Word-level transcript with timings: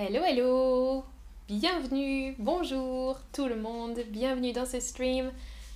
Hello, 0.00 0.22
hello 0.24 1.04
Bienvenue, 1.48 2.36
bonjour 2.38 3.18
tout 3.32 3.46
le 3.46 3.56
monde, 3.56 3.98
bienvenue 4.10 4.52
dans 4.52 4.64
ce 4.64 4.78
stream 4.78 5.32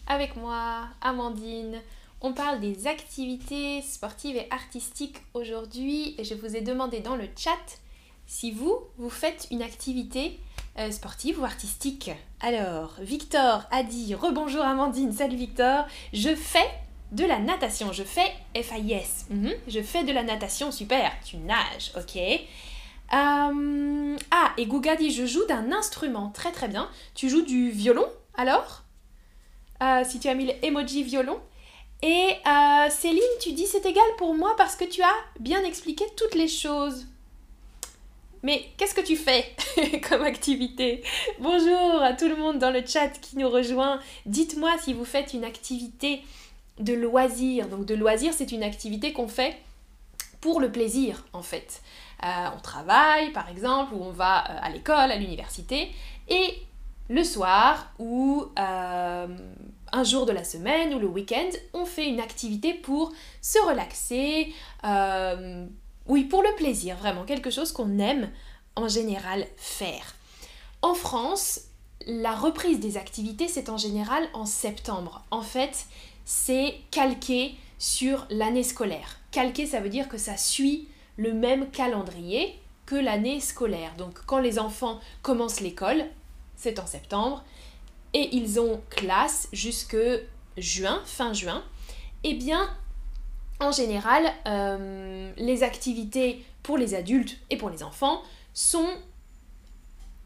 avec 0.07 0.37
moi, 0.37 0.87
Amandine. 1.01 1.81
On 2.21 2.33
parle 2.33 2.61
des 2.61 2.87
activités 2.87 3.83
sportives 3.83 4.37
et 4.37 4.47
artistiques 4.53 5.17
aujourd'hui 5.35 6.15
et 6.19 6.23
je 6.23 6.35
vous 6.35 6.55
ai 6.55 6.61
demandé 6.61 7.01
dans 7.01 7.17
le 7.17 7.27
chat 7.37 7.81
si 8.29 8.53
vous, 8.53 8.79
vous 8.97 9.11
faites 9.11 9.49
une 9.51 9.61
activité 9.61 10.39
euh, 10.79 10.93
sportive 10.93 11.41
ou 11.41 11.45
artistique. 11.45 12.13
Alors, 12.41 12.95
Victor 13.01 13.65
a 13.73 13.83
dit 13.83 14.15
Rebonjour 14.15 14.63
Amandine, 14.63 15.13
salut 15.13 15.35
Victor, 15.35 15.85
je 16.13 16.33
fais 16.37 16.71
de 17.11 17.25
la 17.25 17.41
natation, 17.41 17.93
je 17.93 18.05
fais 18.05 18.33
FIS. 18.55 19.27
Mhm. 19.31 19.53
Je 19.67 19.83
fais 19.83 20.05
de 20.05 20.13
la 20.13 20.23
natation, 20.23 20.71
super, 20.71 21.11
tu 21.25 21.39
nages, 21.39 21.91
ok. 21.97 22.21
Euh, 23.15 24.17
ah, 24.31 24.53
et 24.57 24.67
Gouga 24.67 24.97
dit 24.97 25.11
je 25.11 25.27
joue 25.27 25.45
d'un 25.47 25.73
instrument. 25.73 26.31
Très 26.31 26.53
très 26.53 26.69
bien. 26.69 26.89
Tu 27.15 27.29
joues 27.29 27.43
du 27.43 27.71
violon 27.71 28.07
alors? 28.35 28.83
Euh, 29.83 30.05
Si 30.05 30.19
tu 30.19 30.29
as 30.29 30.35
mis 30.35 30.53
l'emoji 30.63 31.03
violon. 31.03 31.39
Et 32.03 32.31
euh, 32.47 32.91
Céline, 32.91 33.23
tu 33.41 33.53
dis 33.53 33.67
c'est 33.67 33.87
égal 33.87 34.03
pour 34.19 34.35
moi 34.35 34.55
parce 34.57 34.75
que 34.75 34.85
tu 34.85 35.03
as 35.03 35.15
bien 35.39 35.63
expliqué 35.63 36.05
toutes 36.17 36.35
les 36.35 36.49
choses. 36.49 37.07
Mais 38.43 38.65
qu'est-ce 38.77 38.95
que 38.95 39.01
tu 39.01 39.15
fais 39.15 39.55
comme 40.09 40.23
activité? 40.23 41.05
Bonjour 41.39 42.03
à 42.03 42.13
tout 42.15 42.27
le 42.27 42.35
monde 42.35 42.59
dans 42.59 42.73
le 42.73 42.85
chat 42.85 43.09
qui 43.21 43.39
nous 43.39 43.49
rejoint. 43.49 44.01
Dites-moi 44.27 44.73
si 44.83 44.95
vous 44.95 45.05
faites 45.05 45.33
une 45.33 45.45
activité 45.45 46.23
de 46.81 46.93
loisir. 46.93 47.69
Donc 47.69 47.85
de 47.85 47.95
loisir, 47.95 48.33
c'est 48.33 48.51
une 48.51 48.65
activité 48.65 49.13
qu'on 49.13 49.29
fait 49.29 49.57
pour 50.43 50.61
le 50.61 50.71
plaisir 50.71 51.25
en 51.33 51.41
fait. 51.41 51.81
Euh, 52.23 52.27
on 52.55 52.61
travaille 52.61 53.33
par 53.33 53.49
exemple, 53.49 53.95
ou 53.95 54.03
on 54.03 54.11
va 54.11 54.45
euh, 54.51 54.59
à 54.61 54.69
l'école, 54.69 55.11
à 55.11 55.17
l'université, 55.17 55.91
et 56.29 56.59
le 57.09 57.25
soir 57.25 57.93
ou 57.99 58.45
euh, 58.59 59.27
un 59.93 60.05
jour 60.05 60.27
de 60.27 60.33
la 60.33 60.45
semaine 60.45 60.93
ou 60.95 60.99
le 60.99 61.07
week-end, 61.07 61.49
on 61.73 61.87
fait 61.87 62.07
une 62.07 62.21
activité 62.21 62.75
pour 62.75 63.13
se 63.41 63.59
relaxer, 63.67 64.53
oui, 66.07 66.25
pour 66.25 66.43
le 66.43 66.55
plaisir, 66.57 66.97
vraiment, 66.97 67.23
quelque 67.25 67.51
chose 67.51 67.71
qu'on 67.71 67.99
aime 68.01 68.29
en 68.75 68.89
général 68.89 69.47
faire. 69.57 70.15
En 70.81 70.95
France, 70.95 71.61
la 72.07 72.35
reprise 72.35 72.81
des 72.81 72.97
activités, 72.97 73.47
c'est 73.47 73.69
en 73.69 73.77
général 73.77 74.27
en 74.35 74.47
septembre. 74.47 75.25
En 75.31 75.43
fait, 75.43 75.87
c'est 76.25 76.75
calqué 76.91 77.55
sur 77.79 78.27
l'année 78.31 78.65
scolaire. 78.65 79.22
Calqué, 79.33 79.67
ça 79.67 79.81
veut 79.81 79.89
dire 79.89 80.09
que 80.09 80.19
ça 80.19 80.37
suit 80.37 80.89
le 81.17 81.33
même 81.33 81.71
calendrier 81.71 82.59
que 82.87 82.95
l'année 82.95 83.41
scolaire. 83.41 83.95
Donc 83.97 84.21
quand 84.27 84.39
les 84.39 84.59
enfants 84.59 85.01
commencent 85.23 85.61
l'école, 85.61 86.05
c'est 86.55 86.79
en 86.79 86.87
septembre, 86.87 87.43
et 88.15 88.37
ils 88.37 88.61
ont 88.61 88.81
classe 88.91 89.49
jusque 89.53 89.97
juin, 90.57 91.01
fin 91.07 91.33
juin, 91.33 91.65
eh 92.25 92.35
bien, 92.35 92.71
en 93.59 93.73
général, 93.73 94.33
euh, 94.47 95.33
les 95.37 95.63
activités 95.63 96.45
pour 96.63 96.77
les 96.77 96.95
adultes 96.95 97.39
et 97.51 97.57
pour 97.57 97.71
les 97.71 97.83
enfants 97.83 98.23
sont 98.53 98.89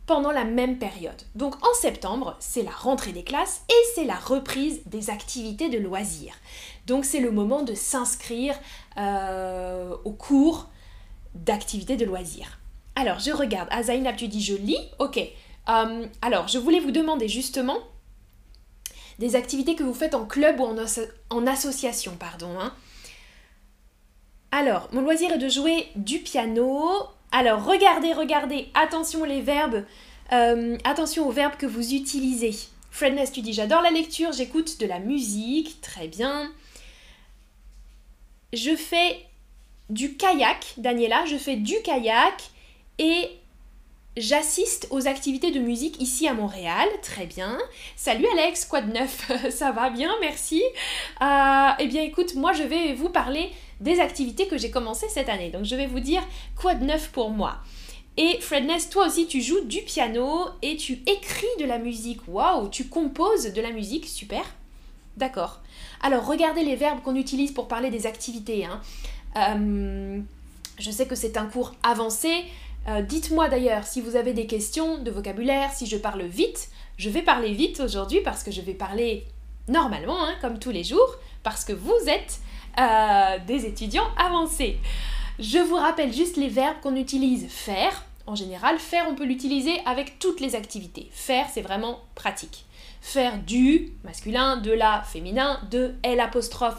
pendant 0.06 0.30
la 0.30 0.44
même 0.44 0.78
période. 0.78 1.22
Donc 1.34 1.56
en 1.64 1.74
septembre, 1.74 2.36
c'est 2.38 2.62
la 2.62 2.70
rentrée 2.70 3.12
des 3.12 3.24
classes 3.24 3.62
et 3.68 3.84
c'est 3.94 4.04
la 4.04 4.16
reprise 4.16 4.80
des 4.86 5.10
activités 5.10 5.68
de 5.68 5.78
loisirs. 5.78 6.34
Donc 6.86 7.04
c'est 7.04 7.20
le 7.20 7.30
moment 7.30 7.62
de 7.62 7.74
s'inscrire 7.74 8.56
euh, 8.96 9.94
au 10.04 10.12
cours 10.12 10.68
d'activités 11.34 11.96
de 11.96 12.04
loisirs. 12.04 12.58
Alors, 12.96 13.18
je 13.18 13.30
regarde. 13.30 13.68
Ah, 13.70 13.82
tu 14.16 14.26
dis 14.26 14.42
je 14.42 14.54
lis. 14.54 14.78
Ok. 14.98 15.18
Euh, 15.18 16.06
alors, 16.22 16.48
je 16.48 16.58
voulais 16.58 16.80
vous 16.80 16.90
demander 16.90 17.28
justement 17.28 17.78
des 19.18 19.36
activités 19.36 19.74
que 19.74 19.82
vous 19.82 19.94
faites 19.94 20.14
en 20.14 20.24
club 20.24 20.60
ou 20.60 20.66
en, 21.30 21.46
association, 21.46 22.16
pardon. 22.18 22.58
Hein. 22.58 22.72
Alors, 24.50 24.88
mon 24.92 25.02
loisir 25.02 25.32
est 25.32 25.38
de 25.38 25.48
jouer 25.48 25.88
du 25.96 26.20
piano. 26.20 26.90
Alors, 27.32 27.64
regardez, 27.64 28.12
regardez. 28.12 28.68
Attention 28.74 29.24
les 29.24 29.40
verbes. 29.40 29.84
Euh, 30.32 30.76
attention 30.84 31.28
aux 31.28 31.32
verbes 31.32 31.56
que 31.56 31.66
vous 31.66 31.94
utilisez. 31.94 32.56
Fredness, 32.90 33.30
tu 33.30 33.42
dis 33.42 33.52
j'adore 33.52 33.82
la 33.82 33.90
lecture, 33.90 34.32
j'écoute 34.32 34.80
de 34.80 34.86
la 34.86 34.98
musique. 34.98 35.80
Très 35.82 36.08
bien. 36.08 36.50
Je 38.52 38.74
fais 38.74 39.26
du 39.90 40.16
kayak, 40.16 40.74
Daniela, 40.78 41.24
je 41.26 41.36
fais 41.36 41.56
du 41.56 41.74
kayak 41.82 42.42
et 42.98 43.28
j'assiste 44.16 44.88
aux 44.90 45.06
activités 45.06 45.50
de 45.50 45.60
musique 45.60 46.00
ici 46.00 46.26
à 46.26 46.32
Montréal. 46.32 46.88
Très 47.02 47.26
bien. 47.26 47.58
Salut 47.96 48.26
Alex, 48.32 48.64
quoi 48.64 48.80
de 48.80 48.92
neuf? 48.92 49.30
Ça 49.50 49.72
va 49.72 49.90
bien, 49.90 50.10
merci. 50.20 50.62
Euh, 51.20 51.68
eh 51.78 51.86
bien 51.86 52.02
écoute, 52.02 52.34
moi 52.34 52.52
je 52.52 52.62
vais 52.62 52.94
vous 52.94 53.10
parler 53.10 53.52
des 53.80 54.00
activités 54.00 54.46
que 54.46 54.58
j'ai 54.58 54.70
commencées 54.70 55.08
cette 55.08 55.28
année. 55.28 55.50
Donc 55.50 55.64
je 55.64 55.76
vais 55.76 55.86
vous 55.86 56.00
dire 56.00 56.22
quoi 56.56 56.74
de 56.74 56.84
neuf 56.84 57.10
pour 57.10 57.30
moi. 57.30 57.58
Et 58.16 58.38
Fredness, 58.40 58.88
toi 58.88 59.06
aussi 59.06 59.26
tu 59.26 59.42
joues 59.42 59.64
du 59.64 59.82
piano 59.82 60.46
et 60.62 60.76
tu 60.76 61.02
écris 61.06 61.46
de 61.60 61.66
la 61.66 61.78
musique. 61.78 62.20
Waouh, 62.28 62.68
tu 62.68 62.86
composes 62.86 63.52
de 63.52 63.60
la 63.60 63.72
musique, 63.72 64.06
super. 64.06 64.42
D'accord. 65.16 65.60
Alors 66.02 66.26
regardez 66.26 66.62
les 66.62 66.76
verbes 66.76 67.02
qu'on 67.02 67.16
utilise 67.16 67.52
pour 67.52 67.68
parler 67.68 67.90
des 67.90 68.06
activités. 68.06 68.64
Hein. 68.64 68.80
Euh, 69.36 70.20
je 70.78 70.90
sais 70.90 71.06
que 71.06 71.14
c'est 71.14 71.36
un 71.36 71.46
cours 71.46 71.74
avancé. 71.82 72.44
Euh, 72.88 73.02
dites-moi 73.02 73.48
d'ailleurs 73.48 73.84
si 73.84 74.00
vous 74.00 74.16
avez 74.16 74.32
des 74.32 74.46
questions 74.46 75.02
de 75.02 75.10
vocabulaire, 75.10 75.72
si 75.72 75.86
je 75.86 75.96
parle 75.96 76.22
vite. 76.22 76.68
Je 76.96 77.10
vais 77.10 77.22
parler 77.22 77.52
vite 77.52 77.80
aujourd'hui 77.80 78.20
parce 78.22 78.42
que 78.42 78.50
je 78.50 78.62
vais 78.62 78.74
parler 78.74 79.26
normalement, 79.68 80.24
hein, 80.24 80.34
comme 80.40 80.58
tous 80.58 80.70
les 80.70 80.84
jours, 80.84 81.16
parce 81.42 81.64
que 81.64 81.72
vous 81.72 81.98
êtes 82.06 82.40
euh, 82.78 83.38
des 83.46 83.66
étudiants 83.66 84.08
avancés. 84.16 84.78
Je 85.38 85.58
vous 85.58 85.76
rappelle 85.76 86.12
juste 86.12 86.36
les 86.36 86.48
verbes 86.48 86.76
qu'on 86.82 86.96
utilise. 86.96 87.46
Faire, 87.48 88.04
en 88.26 88.34
général, 88.34 88.78
faire, 88.78 89.06
on 89.08 89.14
peut 89.14 89.24
l'utiliser 89.24 89.80
avec 89.84 90.18
toutes 90.18 90.40
les 90.40 90.54
activités. 90.54 91.08
Faire, 91.12 91.46
c'est 91.52 91.62
vraiment 91.62 92.00
pratique. 92.14 92.64
Faire 93.00 93.38
du 93.38 93.92
masculin, 94.04 94.56
de 94.56 94.72
la 94.72 95.02
féminin, 95.02 95.60
de 95.70 95.94
L 96.02 96.22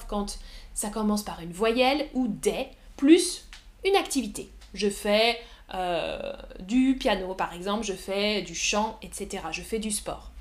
quand 0.07 0.39
ça 0.73 0.89
commence 0.89 1.23
par 1.23 1.39
une 1.41 1.51
voyelle 1.51 2.07
ou 2.13 2.27
des 2.27 2.67
plus 2.95 3.47
une 3.85 3.95
activité. 3.95 4.49
Je 4.73 4.89
fais 4.89 5.39
euh, 5.73 6.33
du 6.59 6.95
piano 6.99 7.33
par 7.33 7.53
exemple, 7.53 7.85
je 7.85 7.93
fais 7.93 8.41
du 8.41 8.55
chant, 8.55 8.97
etc. 9.01 9.43
Je 9.51 9.61
fais 9.61 9.79
du 9.79 9.91
sport. 9.91 10.31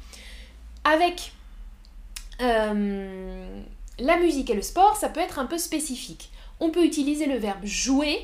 Avec 0.84 1.32
euh, 2.40 3.62
la 3.98 4.18
musique 4.18 4.50
et 4.50 4.54
le 4.54 4.62
sport, 4.62 4.96
ça 4.96 5.08
peut 5.08 5.20
être 5.20 5.38
un 5.38 5.46
peu 5.46 5.58
spécifique. 5.58 6.30
On 6.60 6.70
peut 6.70 6.84
utiliser 6.84 7.26
le 7.26 7.38
verbe 7.38 7.64
jouer 7.64 8.20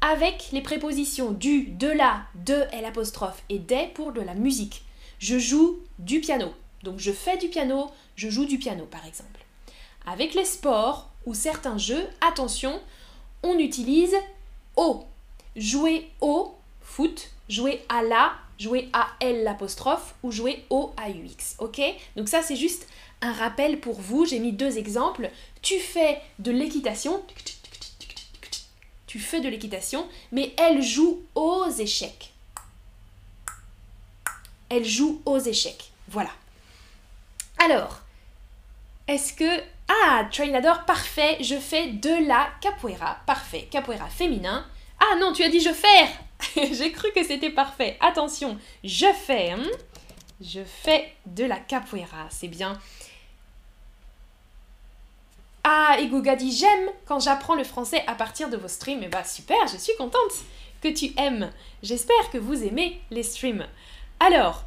avec 0.00 0.48
les 0.52 0.60
prépositions 0.60 1.30
du, 1.30 1.66
de 1.66 1.86
la, 1.86 2.22
de, 2.34 2.64
l'apostrophe 2.82 3.42
et 3.48 3.58
des 3.58 3.88
pour 3.94 4.12
de 4.12 4.20
la 4.20 4.34
musique. 4.34 4.82
Je 5.18 5.38
joue 5.38 5.78
du 5.98 6.20
piano. 6.20 6.52
Donc 6.82 6.98
je 6.98 7.12
fais 7.12 7.36
du 7.36 7.48
piano, 7.48 7.90
je 8.16 8.28
joue 8.28 8.44
du 8.44 8.58
piano 8.58 8.84
par 8.86 9.06
exemple. 9.06 9.44
Avec 10.04 10.34
les 10.34 10.44
sports, 10.44 11.08
ou 11.26 11.34
certains 11.34 11.78
jeux, 11.78 12.04
attention, 12.20 12.80
on 13.44 13.58
utilise 13.58 14.16
au. 14.76 15.04
Jouer 15.54 16.10
au, 16.20 16.54
foot, 16.80 17.30
jouer 17.48 17.84
à 17.88 18.02
la, 18.02 18.32
jouer 18.58 18.88
à 18.92 19.06
L 19.20 19.44
l'apostrophe 19.44 20.14
ou 20.24 20.32
jouer 20.32 20.64
au 20.70 20.92
AUX. 20.98 21.56
Ok? 21.58 21.80
Donc 22.16 22.28
ça 22.28 22.42
c'est 22.42 22.56
juste 22.56 22.88
un 23.22 23.32
rappel 23.32 23.80
pour 23.80 24.00
vous. 24.00 24.26
J'ai 24.26 24.38
mis 24.38 24.52
deux 24.52 24.76
exemples. 24.76 25.30
Tu 25.62 25.78
fais 25.78 26.20
de 26.38 26.50
l'équitation. 26.50 27.22
Tu 29.06 29.18
fais 29.18 29.40
de 29.40 29.48
l'équitation, 29.48 30.08
mais 30.30 30.54
elle 30.58 30.82
joue 30.82 31.22
aux 31.34 31.68
échecs. 31.70 32.32
Elle 34.68 34.84
joue 34.84 35.20
aux 35.24 35.38
échecs. 35.38 35.92
Voilà. 36.08 36.30
Alors, 37.58 38.00
est-ce 39.06 39.34
que 39.34 39.62
ah, 39.88 40.24
trainador, 40.30 40.84
parfait, 40.84 41.36
je 41.40 41.56
fais 41.56 41.88
de 41.88 42.26
la 42.26 42.48
capoeira. 42.60 43.18
Parfait, 43.26 43.68
capoeira 43.70 44.08
féminin. 44.08 44.64
Ah 44.98 45.16
non, 45.18 45.32
tu 45.32 45.42
as 45.42 45.48
dit 45.48 45.60
je 45.60 45.72
fais 45.72 46.08
J'ai 46.72 46.92
cru 46.92 47.08
que 47.14 47.22
c'était 47.22 47.50
parfait. 47.50 47.96
Attention, 48.00 48.58
je 48.82 49.06
fais. 49.12 49.50
Hein. 49.50 49.64
je 50.40 50.60
fais 50.64 51.12
de 51.26 51.44
la 51.44 51.58
capoeira, 51.58 52.26
c'est 52.30 52.48
bien. 52.48 52.78
Ah, 55.64 55.96
et 56.00 56.08
Guga 56.08 56.34
dit 56.34 56.50
j'aime 56.50 56.88
quand 57.06 57.20
j'apprends 57.20 57.54
le 57.54 57.64
français 57.64 58.02
à 58.06 58.14
partir 58.14 58.50
de 58.50 58.56
vos 58.56 58.68
streams. 58.68 59.02
Et 59.02 59.06
eh 59.06 59.08
bah 59.08 59.24
super, 59.24 59.66
je 59.72 59.76
suis 59.76 59.94
contente 59.96 60.32
que 60.80 60.88
tu 60.88 61.12
aimes. 61.16 61.50
J'espère 61.82 62.30
que 62.32 62.38
vous 62.38 62.64
aimez 62.64 63.00
les 63.10 63.22
streams. 63.22 63.64
Alors, 64.18 64.64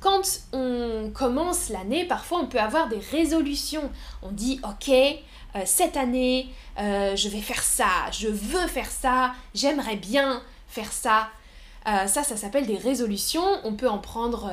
quand 0.00 0.40
on 0.52 1.10
commence 1.14 1.70
l'année, 1.70 2.04
parfois 2.04 2.40
on 2.40 2.46
peut 2.46 2.60
avoir 2.60 2.88
des 2.88 2.98
résolutions. 2.98 3.90
On 4.22 4.30
dit, 4.30 4.60
ok, 4.62 4.90
euh, 4.90 5.62
cette 5.64 5.96
année, 5.96 6.48
euh, 6.78 7.16
je 7.16 7.28
vais 7.28 7.40
faire 7.40 7.62
ça, 7.62 8.10
je 8.10 8.28
veux 8.28 8.66
faire 8.66 8.90
ça, 8.90 9.32
j'aimerais 9.54 9.96
bien 9.96 10.42
faire 10.68 10.92
ça. 10.92 11.28
ça, 11.84 12.22
ça 12.22 12.36
s'appelle 12.36 12.66
des 12.66 12.76
résolutions. 12.76 13.60
On 13.64 13.74
peut 13.74 13.88
en 13.88 13.98
prendre 13.98 14.50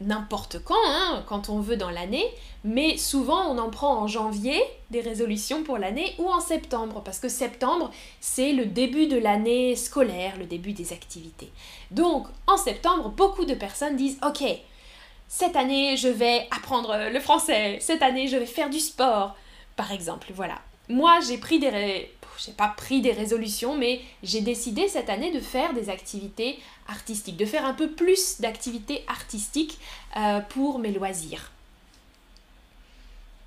n'importe 0.00 0.58
quand, 0.62 0.74
hein, 0.86 1.24
quand 1.26 1.48
on 1.48 1.60
veut 1.60 1.76
dans 1.76 1.90
l'année, 1.90 2.26
mais 2.64 2.98
souvent 2.98 3.50
on 3.50 3.58
en 3.58 3.70
prend 3.70 3.96
en 3.96 4.06
janvier 4.06 4.62
des 4.90 5.00
résolutions 5.00 5.62
pour 5.62 5.78
l'année 5.78 6.14
ou 6.18 6.28
en 6.28 6.40
septembre, 6.40 7.02
parce 7.04 7.18
que 7.18 7.28
septembre 7.28 7.90
c'est 8.20 8.52
le 8.52 8.66
début 8.66 9.06
de 9.06 9.16
l'année 9.16 9.74
scolaire, 9.74 10.36
le 10.38 10.44
début 10.44 10.72
des 10.72 10.92
activités. 10.92 11.50
Donc 11.90 12.26
en 12.46 12.56
septembre, 12.56 13.08
beaucoup 13.08 13.44
de 13.44 13.54
personnes 13.54 13.96
disent 13.96 14.18
ok, 14.26 14.44
cette 15.28 15.56
année 15.56 15.96
je 15.96 16.08
vais 16.08 16.46
apprendre 16.50 17.10
le 17.10 17.20
français, 17.20 17.78
cette 17.80 18.02
année 18.02 18.28
je 18.28 18.36
vais 18.36 18.46
faire 18.46 18.70
du 18.70 18.80
sport, 18.80 19.34
par 19.76 19.92
exemple, 19.92 20.28
voilà. 20.34 20.56
Moi 20.88 21.20
j'ai 21.26 21.38
pris 21.38 21.58
des, 21.58 22.10
j'ai 22.44 22.52
pas 22.52 22.68
pris 22.68 23.00
des 23.00 23.12
résolutions, 23.12 23.76
mais 23.76 24.00
j'ai 24.22 24.40
décidé 24.40 24.88
cette 24.88 25.10
année 25.10 25.32
de 25.32 25.40
faire 25.40 25.72
des 25.72 25.90
activités 25.90 26.58
artistiques, 26.88 27.36
de 27.36 27.46
faire 27.46 27.64
un 27.64 27.74
peu 27.74 27.90
plus 27.90 28.40
d'activités 28.40 29.04
artistiques 29.08 29.78
euh, 30.16 30.40
pour 30.40 30.78
mes 30.78 30.92
loisirs. 30.92 31.50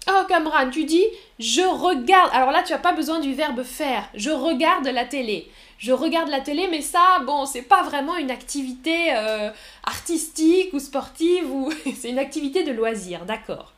Oh 0.08 0.24
Cameron, 0.28 0.70
tu 0.72 0.86
dis 0.86 1.06
je 1.38 1.62
regarde. 1.62 2.32
Alors 2.34 2.52
là, 2.52 2.64
tu 2.64 2.74
n'as 2.74 2.80
pas 2.80 2.94
besoin 2.94 3.20
du 3.20 3.34
verbe 3.34 3.64
faire. 3.64 4.10
Je 4.16 4.32
regarde 4.32 4.88
la 4.88 5.06
télé. 5.06 5.52
Je 5.78 5.92
regarde 5.92 6.30
la 6.30 6.42
télé, 6.42 6.68
mais 6.70 6.82
ça, 6.82 7.20
bon, 7.26 7.46
c'est 7.46 7.62
pas 7.62 7.84
vraiment 7.84 8.18
une 8.18 8.32
activité 8.32 9.14
euh, 9.16 9.50
artistique 9.84 10.74
ou 10.74 10.80
sportive 10.80 11.50
ou 11.52 11.72
c'est 11.96 12.10
une 12.10 12.20
activité 12.20 12.64
de 12.64 12.72
loisir. 12.72 13.26
D'accord. 13.26 13.74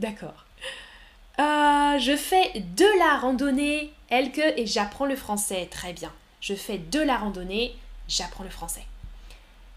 D'accord. 0.00 0.47
Euh, 1.40 1.98
je 1.98 2.16
fais 2.16 2.64
de 2.76 2.98
la 2.98 3.18
randonnée, 3.18 3.92
Elke, 4.10 4.54
et 4.56 4.66
j'apprends 4.66 5.06
le 5.06 5.14
français. 5.14 5.68
Très 5.70 5.92
bien. 5.92 6.12
Je 6.40 6.54
fais 6.54 6.78
de 6.78 7.00
la 7.00 7.16
randonnée, 7.16 7.76
j'apprends 8.08 8.44
le 8.44 8.50
français. 8.50 8.84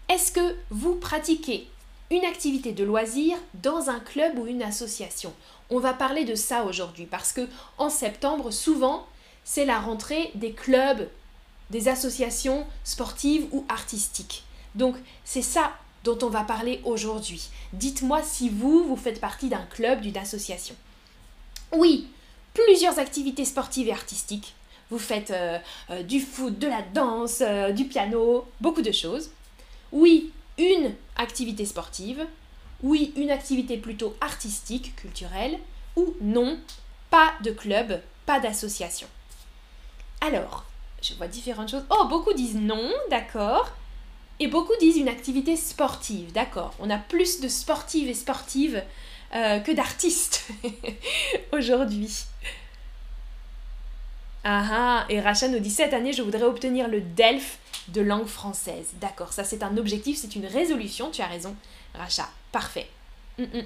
Est-ce 0.08 0.32
que 0.32 0.56
vous 0.70 0.96
pratiquez 0.96 1.68
une 2.10 2.24
activité 2.24 2.72
de 2.72 2.84
loisir 2.84 3.38
dans 3.54 3.90
un 3.90 4.00
club 4.00 4.38
ou 4.38 4.46
une 4.46 4.62
association? 4.62 5.32
On 5.70 5.78
va 5.78 5.94
parler 5.94 6.24
de 6.24 6.34
ça 6.34 6.64
aujourd'hui 6.64 7.06
parce 7.06 7.32
que 7.32 7.48
en 7.78 7.90
septembre, 7.90 8.50
souvent, 8.50 9.06
c'est 9.44 9.64
la 9.64 9.78
rentrée 9.78 10.30
des 10.34 10.52
clubs, 10.52 11.08
des 11.70 11.88
associations 11.88 12.66
sportives 12.84 13.46
ou 13.52 13.64
artistiques. 13.68 14.44
Donc, 14.74 14.96
c'est 15.24 15.42
ça 15.42 15.72
dont 16.04 16.18
on 16.22 16.28
va 16.28 16.42
parler 16.42 16.80
aujourd'hui. 16.84 17.48
Dites-moi 17.72 18.22
si 18.22 18.48
vous, 18.48 18.84
vous 18.84 18.96
faites 18.96 19.20
partie 19.20 19.48
d'un 19.48 19.64
club, 19.70 20.00
d'une 20.00 20.16
association. 20.16 20.74
Oui, 21.72 22.08
plusieurs 22.52 22.98
activités 22.98 23.44
sportives 23.44 23.88
et 23.88 23.92
artistiques. 23.92 24.54
Vous 24.90 24.98
faites 24.98 25.30
euh, 25.30 25.58
euh, 25.90 26.02
du 26.02 26.20
foot, 26.20 26.58
de 26.58 26.66
la 26.66 26.82
danse, 26.82 27.40
euh, 27.40 27.72
du 27.72 27.86
piano, 27.86 28.46
beaucoup 28.60 28.82
de 28.82 28.92
choses. 28.92 29.30
Oui, 29.90 30.32
une 30.58 30.94
activité 31.16 31.64
sportive. 31.64 32.26
Oui, 32.82 33.12
une 33.16 33.30
activité 33.30 33.78
plutôt 33.78 34.14
artistique, 34.20 34.94
culturelle. 34.96 35.58
Ou 35.96 36.14
non, 36.20 36.58
pas 37.10 37.32
de 37.42 37.50
club, 37.52 38.00
pas 38.26 38.38
d'association. 38.38 39.08
Alors, 40.20 40.64
je 41.02 41.14
vois 41.14 41.28
différentes 41.28 41.70
choses. 41.70 41.84
Oh, 41.90 42.06
beaucoup 42.08 42.34
disent 42.34 42.56
non, 42.56 42.90
d'accord. 43.10 43.70
Et 44.40 44.46
beaucoup 44.46 44.76
disent 44.78 44.96
une 44.96 45.08
activité 45.08 45.56
sportive, 45.56 46.32
d'accord. 46.32 46.74
On 46.80 46.90
a 46.90 46.98
plus 46.98 47.40
de 47.40 47.48
sportives 47.48 48.08
et 48.08 48.14
sportives 48.14 48.82
euh, 49.34 49.60
que 49.60 49.72
d'artistes 49.72 50.48
aujourd'hui. 51.52 52.24
Ah 54.44 54.64
ah, 54.70 55.06
et 55.08 55.20
Racha 55.20 55.48
nous 55.48 55.60
dit 55.60 55.70
cette 55.70 55.94
année, 55.94 56.12
je 56.12 56.22
voudrais 56.22 56.42
obtenir 56.42 56.88
le 56.88 57.00
DELF 57.00 57.58
de 57.88 58.00
langue 58.00 58.26
française. 58.26 58.88
D'accord, 58.94 59.32
ça 59.32 59.44
c'est 59.44 59.62
un 59.62 59.76
objectif, 59.76 60.18
c'est 60.18 60.34
une 60.34 60.46
résolution, 60.46 61.10
tu 61.10 61.22
as 61.22 61.26
raison, 61.26 61.54
Racha. 61.94 62.28
Parfait. 62.50 62.88
Mm, 63.38 63.44
mm. 63.44 63.64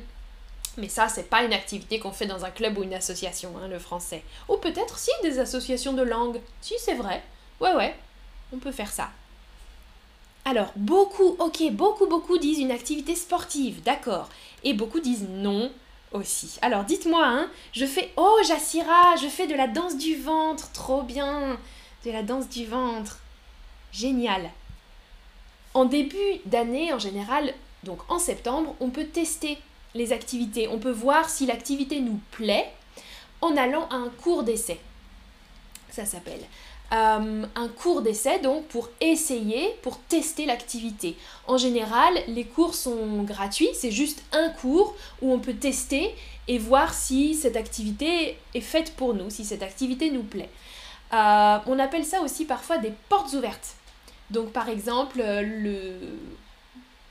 Mais 0.78 0.88
ça, 0.88 1.08
c'est 1.08 1.30
pas 1.30 1.42
une 1.42 1.54
activité 1.54 1.98
qu'on 1.98 2.12
fait 2.12 2.26
dans 2.26 2.44
un 2.44 2.50
club 2.50 2.76
ou 2.76 2.82
une 2.82 2.94
association, 2.94 3.52
hein, 3.58 3.68
le 3.68 3.78
français. 3.78 4.22
Ou 4.48 4.58
peut-être 4.58 4.98
si 4.98 5.10
des 5.22 5.38
associations 5.38 5.94
de 5.94 6.02
langue. 6.02 6.40
Si, 6.60 6.74
c'est 6.78 6.94
vrai. 6.94 7.22
Ouais, 7.60 7.74
ouais, 7.74 7.94
on 8.52 8.58
peut 8.58 8.72
faire 8.72 8.92
ça. 8.92 9.10
Alors, 10.46 10.70
beaucoup, 10.76 11.34
ok, 11.40 11.72
beaucoup, 11.72 12.06
beaucoup 12.06 12.38
disent 12.38 12.60
une 12.60 12.70
activité 12.70 13.16
sportive, 13.16 13.82
d'accord. 13.82 14.28
Et 14.62 14.75
beaucoup 14.75 15.00
disent 15.00 15.26
non 15.28 15.72
aussi. 16.12 16.56
Alors, 16.62 16.84
dites-moi, 16.84 17.26
hein, 17.26 17.50
je 17.72 17.84
fais, 17.84 18.12
oh, 18.16 18.38
Jassira, 18.46 19.16
je 19.16 19.26
fais 19.26 19.48
de 19.48 19.56
la 19.56 19.66
danse 19.66 19.96
du 19.96 20.14
ventre, 20.14 20.70
trop 20.70 21.02
bien. 21.02 21.58
De 22.04 22.12
la 22.12 22.22
danse 22.22 22.48
du 22.48 22.64
ventre. 22.64 23.19
Génial. 23.90 24.50
En 25.75 25.84
début 25.84 26.40
d'année, 26.44 26.92
en 26.92 27.00
général, 27.00 27.52
donc 27.82 27.99
en 28.08 28.20
septembre, 28.20 28.76
on 28.78 28.90
peut 28.90 29.06
tester 29.06 29.58
les 29.96 30.12
activités. 30.12 30.69
On 30.69 30.78
peut 30.78 30.92
voir 30.92 31.28
si 31.28 31.46
l'activité 31.46 31.99
nous 32.00 32.20
plaît 32.31 32.72
en 33.40 33.56
allant 33.56 33.88
à 33.88 33.96
un 33.96 34.10
cours 34.22 34.44
d'essai. 34.44 34.78
Ça 35.90 36.04
s'appelle. 36.04 36.46
Euh, 36.92 37.44
un 37.56 37.68
cours 37.68 38.00
d'essai 38.00 38.38
donc 38.38 38.64
pour 38.66 38.90
essayer, 39.00 39.74
pour 39.82 39.98
tester 39.98 40.46
l'activité. 40.46 41.16
En 41.48 41.58
général, 41.58 42.14
les 42.28 42.44
cours 42.44 42.74
sont 42.74 43.24
gratuits, 43.24 43.70
c'est 43.74 43.90
juste 43.90 44.22
un 44.30 44.50
cours 44.50 44.94
où 45.20 45.32
on 45.32 45.40
peut 45.40 45.54
tester 45.54 46.14
et 46.46 46.58
voir 46.58 46.94
si 46.94 47.34
cette 47.34 47.56
activité 47.56 48.38
est 48.54 48.60
faite 48.60 48.94
pour 48.94 49.14
nous, 49.14 49.30
si 49.30 49.44
cette 49.44 49.64
activité 49.64 50.12
nous 50.12 50.22
plaît. 50.22 50.48
Euh, 51.12 51.58
on 51.66 51.78
appelle 51.80 52.04
ça 52.04 52.20
aussi 52.20 52.44
parfois 52.44 52.78
des 52.78 52.92
portes 53.08 53.32
ouvertes. 53.32 53.74
Donc 54.30 54.52
par 54.52 54.68
exemple, 54.68 55.18
le, 55.18 55.98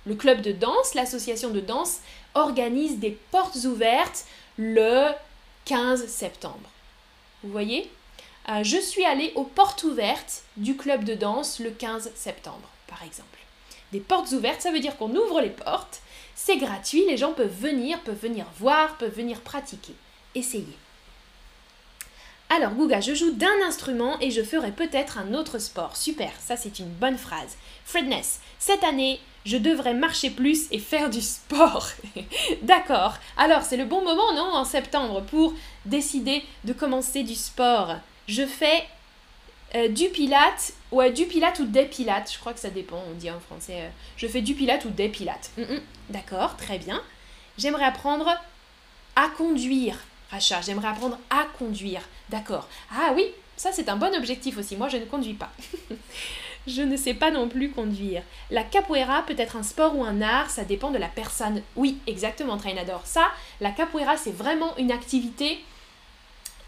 le 0.06 0.16
club 0.16 0.42
de 0.42 0.54
danse, 0.54 0.94
l'association 0.94 1.50
de 1.50 1.60
danse, 1.60 2.00
organise 2.34 3.00
des 3.00 3.18
portes 3.32 3.66
ouvertes 3.66 4.24
le 4.58 5.10
15 5.66 6.08
septembre. 6.08 6.70
Vous 7.44 7.52
voyez? 7.52 7.90
Euh, 8.50 8.64
je 8.64 8.78
suis 8.78 9.06
allée 9.06 9.32
aux 9.36 9.44
portes 9.44 9.84
ouvertes 9.84 10.44
du 10.58 10.76
club 10.76 11.04
de 11.04 11.16
danse 11.16 11.60
le 11.60 11.72
15 11.72 12.12
septembre, 12.16 12.70
par 12.88 13.04
exemple. 13.04 13.40
Des 13.92 14.00
portes 14.00 14.32
ouvertes, 14.32 14.62
ça 14.62 14.72
veut 14.72 14.80
dire 14.80 14.98
qu'on 14.98 15.16
ouvre 15.16 15.42
les 15.42 15.50
portes, 15.50 16.02
c'est 16.36 16.58
gratuit, 16.58 17.06
les 17.08 17.18
gens 17.18 17.34
peuvent 17.34 17.56
venir, 17.60 18.00
peuvent 18.02 18.22
venir 18.22 18.46
voir, 18.60 18.98
peuvent 18.98 19.16
venir 19.16 19.42
pratiquer. 19.42 19.96
Essayez. 20.36 20.78
Alors, 22.50 22.74
Gouga, 22.74 23.02
je 23.02 23.16
joue 23.16 23.32
d'un 23.32 23.64
instrument 23.66 24.20
et 24.22 24.30
je 24.30 24.44
ferai 24.44 24.72
peut-être 24.72 25.18
un 25.18 25.34
autre 25.34 25.58
sport. 25.58 25.98
Super, 25.98 26.32
ça 26.40 26.56
c'est 26.56 26.78
une 26.78 26.90
bonne 26.90 27.18
phrase. 27.18 27.58
Fredness, 27.86 28.40
cette 28.60 28.84
année, 28.84 29.20
je 29.46 29.58
devrais 29.58 29.94
marcher 29.94 30.30
plus 30.30 30.68
et 30.72 30.80
faire 30.80 31.10
du 31.10 31.22
sport. 31.22 31.88
D'accord. 32.62 33.16
Alors, 33.38 33.64
c'est 33.64 33.78
le 33.78 33.86
bon 33.86 34.04
moment, 34.04 34.34
non, 34.34 34.54
en 34.54 34.66
septembre, 34.66 35.22
pour 35.22 35.54
décider 35.86 36.44
de 36.66 36.74
commencer 36.74 37.24
du 37.24 37.36
sport 37.36 37.96
je 38.28 38.46
fais 38.46 38.84
euh, 39.76 39.90
du 39.90 40.10
pilate, 40.10 40.74
ouais, 40.92 41.12
du 41.12 41.26
pilate 41.26 41.60
ou 41.60 41.66
des 41.66 41.86
pilates, 41.86 42.32
je 42.32 42.40
crois 42.40 42.54
que 42.54 42.60
ça 42.60 42.70
dépend, 42.70 43.04
on 43.10 43.14
dit 43.14 43.30
en 43.30 43.40
français. 43.40 43.82
Euh, 43.82 43.90
je 44.16 44.28
fais 44.28 44.42
du 44.42 44.54
pilate 44.54 44.86
ou 44.86 44.90
des 44.90 45.10
pilates. 45.10 45.52
Mm, 45.58 45.62
mm, 45.64 45.82
d'accord, 46.10 46.56
très 46.56 46.78
bien. 46.78 47.02
J'aimerais 47.58 47.86
apprendre 47.86 48.30
à 49.16 49.30
conduire. 49.30 49.98
Racha, 50.32 50.62
j'aimerais 50.62 50.88
apprendre 50.88 51.18
à 51.30 51.46
conduire. 51.58 52.02
D'accord. 52.30 52.68
Ah 52.92 53.12
oui, 53.16 53.26
ça 53.58 53.72
c'est 53.72 53.90
un 53.90 53.98
bon 53.98 54.16
objectif 54.16 54.58
aussi. 54.58 54.76
Moi, 54.76 54.88
je 54.88 54.98
ne 54.98 55.06
conduis 55.06 55.34
pas. 55.34 55.52
je 56.68 56.82
ne 56.82 56.96
sais 56.98 57.14
pas 57.14 57.32
non 57.32 57.48
plus 57.50 57.70
conduire. 57.70 58.24
La 58.52 58.64
capoeira 58.64 59.24
peut 59.24 59.36
être 59.38 59.56
un 59.56 59.64
sport 59.64 59.98
ou 59.98 60.04
un 60.04 60.22
art, 60.22 60.50
ça 60.50 60.64
dépend 60.64 60.92
de 60.92 60.98
la 60.98 61.08
personne. 61.08 61.62
Oui, 61.76 62.00
exactement, 62.08 62.58
Trainador. 62.58 63.02
Ça, 63.06 63.30
la 63.62 63.72
capoeira, 63.72 64.18
c'est 64.18 64.36
vraiment 64.36 64.76
une 64.78 64.92
activité 64.92 65.60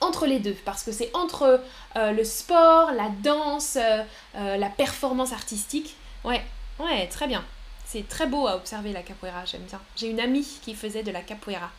entre 0.02 0.26
les 0.26 0.40
deux, 0.40 0.56
parce 0.66 0.84
que 0.84 0.92
c'est 0.92 1.10
entre 1.14 1.62
euh, 1.96 2.12
le 2.12 2.24
sport, 2.24 2.92
la 2.92 3.10
danse, 3.24 3.78
euh, 3.78 4.04
euh, 4.36 4.58
la 4.58 4.70
performance 4.70 5.34
artistique. 5.34 5.96
Ouais, 6.24 6.44
ouais, 6.80 7.08
très 7.08 7.28
bien. 7.28 7.44
C'est 7.86 8.08
très 8.08 8.28
beau 8.28 8.48
à 8.48 8.56
observer 8.56 8.92
la 8.92 9.02
capoeira, 9.02 9.46
j'aime 9.46 9.64
bien. 9.64 9.80
J'ai 9.96 10.10
une 10.10 10.20
amie 10.20 10.48
qui 10.62 10.76
faisait 10.76 11.04
de 11.04 11.12
la 11.12 11.22
capoeira. 11.22 11.72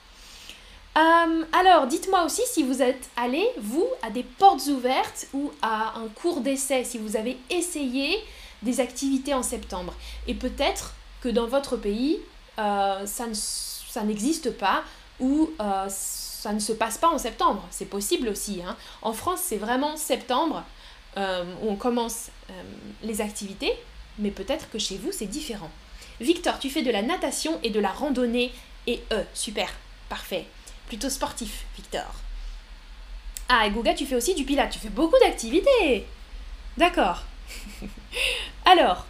alors, 1.53 1.87
dites-moi 1.87 2.25
aussi 2.25 2.43
si 2.47 2.63
vous 2.65 2.83
êtes 2.83 3.09
allé, 3.17 3.47
vous, 3.61 3.87
à 4.03 4.11
des 4.11 4.25
portes 4.25 4.67
ouvertes 4.67 5.27
ou 5.33 5.53
à 5.63 5.95
un 5.97 6.09
cours 6.09 6.41
d'essai, 6.41 6.83
si 6.83 6.99
vous 6.99 7.17
avez 7.17 7.37
essayé 7.51 8.19
des 8.63 8.81
activités 8.81 9.35
en 9.35 9.45
septembre. 9.45 9.95
Et 10.27 10.35
peut-être 10.35 10.95
que 11.21 11.29
dans 11.29 11.47
votre 11.47 11.77
pays, 11.77 12.19
ça 12.57 14.03
n'existe 14.05 14.51
pas 14.51 14.83
ou 15.21 15.51
ça 16.41 16.53
ne 16.53 16.61
se 16.61 16.73
passe 16.73 16.99
pas 16.99 17.09
en 17.09 17.19
septembre. 17.19 17.67
C'est 17.71 17.87
possible 17.87 18.29
aussi. 18.29 18.63
Hein. 18.65 18.77
En 19.03 19.13
France, 19.13 19.41
c'est 19.43 19.57
vraiment 19.57 19.97
septembre 19.97 20.63
euh, 21.17 21.45
où 21.63 21.71
on 21.71 21.75
commence 21.75 22.31
euh, 22.51 22.63
les 23.03 23.21
activités, 23.21 23.73
mais 24.21 24.31
peut-être 24.31 24.71
que 24.71 24.79
chez 24.79 24.99
vous, 24.99 25.11
c'est 25.11 25.27
différent. 25.27 25.71
Victor, 26.21 26.61
tu 26.61 26.71
fais 26.71 26.83
de 26.83 26.93
la 26.93 27.03
natation 27.03 27.59
et 27.65 27.71
de 27.71 27.81
la 27.81 27.91
randonnée 27.91 28.53
et 28.87 29.03
E. 29.13 29.25
Super, 29.35 29.69
parfait. 30.09 30.47
Plutôt 30.87 31.11
sportif, 31.11 31.65
Victor. 31.75 32.07
Ah, 33.49 33.67
et 33.67 33.71
Gouga, 33.71 33.95
tu 33.95 34.07
fais 34.07 34.15
aussi 34.15 34.37
du 34.37 34.45
pilates. 34.45 34.71
Tu 34.71 34.79
fais 34.79 34.91
beaucoup 34.91 35.19
d'activités. 35.21 36.07
D'accord. 36.77 37.25
Alors, 38.65 39.07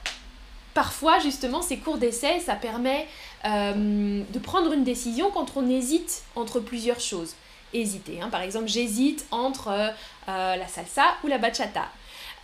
parfois, 0.73 1.19
justement, 1.19 1.61
ces 1.61 1.77
cours 1.77 1.99
d'essai, 1.99 2.41
ça 2.41 2.55
permet 2.55 3.07
euh, 3.45 4.23
de 4.29 4.39
prendre 4.39 4.73
une 4.73 4.83
décision 4.83 5.31
quand 5.31 5.53
on 5.57 5.69
hésite 5.69 6.23
entre 6.35 6.61
plusieurs 6.61 7.01
choses. 7.01 7.35
Hésiter, 7.73 8.21
hein. 8.21 8.31
par 8.31 8.41
exemple, 8.41 8.67
j'hésite 8.67 9.27
entre 9.31 9.69
euh, 9.69 10.57
la 10.57 10.67
salsa 10.67 11.05
ou 11.23 11.29
la 11.29 11.39
bachata. 11.39 11.89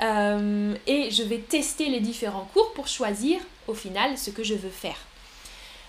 Euh, 0.03 0.75
et 0.87 1.11
je 1.11 1.23
vais 1.23 1.39
tester 1.39 1.89
les 1.89 2.01
différents 2.01 2.49
cours 2.53 2.73
pour 2.75 2.89
choisir 2.89 3.41
au 3.67 3.75
final 3.75 4.19
ce 4.19 4.31
que 4.31 4.45
je 4.45 4.55
veux 4.55 4.71
faire. 4.71 4.99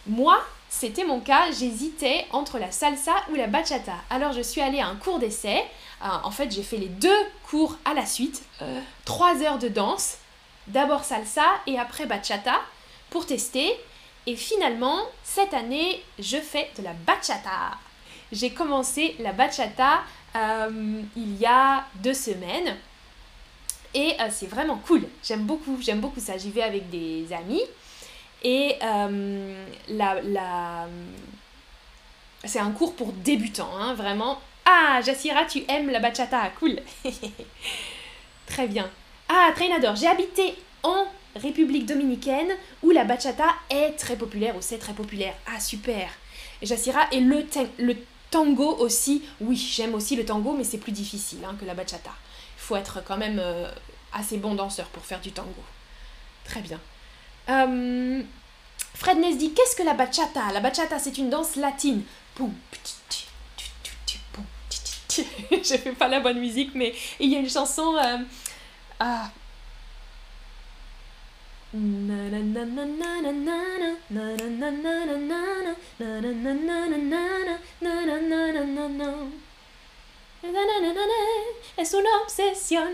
Moi, 0.07 0.39
c'était 0.69 1.03
mon 1.03 1.19
cas, 1.19 1.51
j'hésitais 1.51 2.25
entre 2.31 2.59
la 2.59 2.71
salsa 2.71 3.13
ou 3.29 3.35
la 3.35 3.47
bachata. 3.47 3.95
Alors 4.09 4.31
je 4.31 4.41
suis 4.41 4.62
allée 4.62 4.79
à 4.79 4.88
un 4.88 4.95
cours 4.95 5.19
d'essai. 5.19 5.63
en 6.01 6.31
fait, 6.31 6.51
j'ai 6.51 6.63
fait 6.63 6.77
les 6.77 6.88
deux 6.88 7.09
cours 7.50 7.77
à 7.85 7.93
la 7.93 8.05
suite. 8.05 8.43
Trois 9.05 9.41
heures 9.41 9.57
de 9.57 9.67
danse. 9.67 10.17
D'abord 10.67 11.03
salsa 11.03 11.45
et 11.67 11.77
après 11.77 12.05
bachata 12.05 12.62
pour 13.09 13.25
tester. 13.25 13.75
Et 14.27 14.36
finalement, 14.36 15.00
cette 15.24 15.53
année, 15.53 16.03
je 16.20 16.38
fais 16.38 16.72
de 16.77 16.84
la 16.84 16.94
bachata. 16.94 17.77
J'ai 18.32 18.50
commencé 18.51 19.15
la 19.20 19.32
bachata 19.32 20.01
euh, 20.36 21.01
il 21.15 21.38
y 21.38 21.46
a 21.46 21.86
deux 21.96 22.13
semaines. 22.13 22.75
Et 23.94 24.13
euh, 24.20 24.27
c'est 24.29 24.48
vraiment 24.48 24.77
cool. 24.86 25.03
J'aime 25.24 25.44
beaucoup, 25.44 25.77
j'aime 25.79 26.01
beaucoup 26.01 26.20
ça. 26.20 26.38
J'y 26.38 26.51
vais 26.51 26.63
avec 26.63 26.89
des 26.89 27.32
amis. 27.32 27.62
Et 28.44 28.75
euh, 28.84 29.65
la, 29.89 30.88
c'est 32.44 32.60
un 32.60 32.72
cours 32.72 32.96
pour 32.96 33.13
débutants, 33.13 33.75
hein, 33.77 33.94
vraiment. 33.94 34.39
Ah, 34.65 35.00
Jassira, 35.03 35.46
tu 35.46 35.63
aimes 35.67 35.89
la 35.89 36.00
bachata, 36.00 36.50
cool. 36.60 36.79
Très 38.48 38.67
bien. 38.67 38.89
Ah, 39.29 39.51
Trainador, 39.55 39.96
j'ai 39.96 40.08
habité 40.08 40.55
en 40.84 41.05
République 41.36 41.86
dominicaine 41.86 42.56
où 42.82 42.92
la 42.92 43.04
bachata 43.04 43.48
est 43.70 43.92
très 43.98 44.15
populaire 44.15 44.56
ou 44.56 44.62
c'est 44.62 44.77
très 44.77 44.94
populaire. 44.94 45.34
Ah 45.54 45.60
super. 45.60 46.10
Jassira 46.62 47.08
et 47.12 47.20
le, 47.20 47.46
le 47.77 47.98
tango 48.32 48.77
aussi. 48.77 49.24
Oui, 49.42 49.58
j'aime 49.58 49.96
aussi 49.96 50.15
le 50.15 50.25
tango 50.25 50.54
mais 50.54 50.63
c'est 50.63 50.77
plus 50.77 50.94
difficile 50.94 51.39
hein, 51.46 51.56
que 51.60 51.65
la 51.65 51.74
bachata. 51.74 52.12
Il 52.58 52.62
faut 52.62 52.77
être 52.77 53.04
quand 53.04 53.18
même 53.18 53.39
euh, 53.39 53.70
assez 54.13 54.38
bon 54.38 54.56
danseur 54.56 54.88
pour 54.88 55.04
faire 55.04 55.20
du 55.20 55.32
tango. 55.32 55.63
Très 56.46 56.62
bien. 56.62 56.80
Euh, 57.50 58.22
Fred 58.94 59.18
Ness 59.18 59.38
dit 59.38 59.54
qu'est-ce 59.54 59.75
que 59.75 59.84
la 59.84 59.94
bachata? 59.94 60.54
La 60.54 60.62
bachata 60.62 61.00
c'est 61.00 61.18
une 61.18 61.30
danse 61.30 61.58
latine. 61.58 62.04
Je 65.51 65.77
fais 65.77 65.92
pas 65.92 66.08
la 66.08 66.22
bonne 66.22 66.39
musique 66.39 66.74
mais 66.75 66.94
il 67.20 67.30
y 67.30 67.36
a 67.36 67.39
une 67.39 67.50
chanson... 67.50 67.96
Euh, 67.98 68.18
ah, 69.01 69.30
es 81.77 81.93
una 81.93 82.10
obsession. 82.24 82.91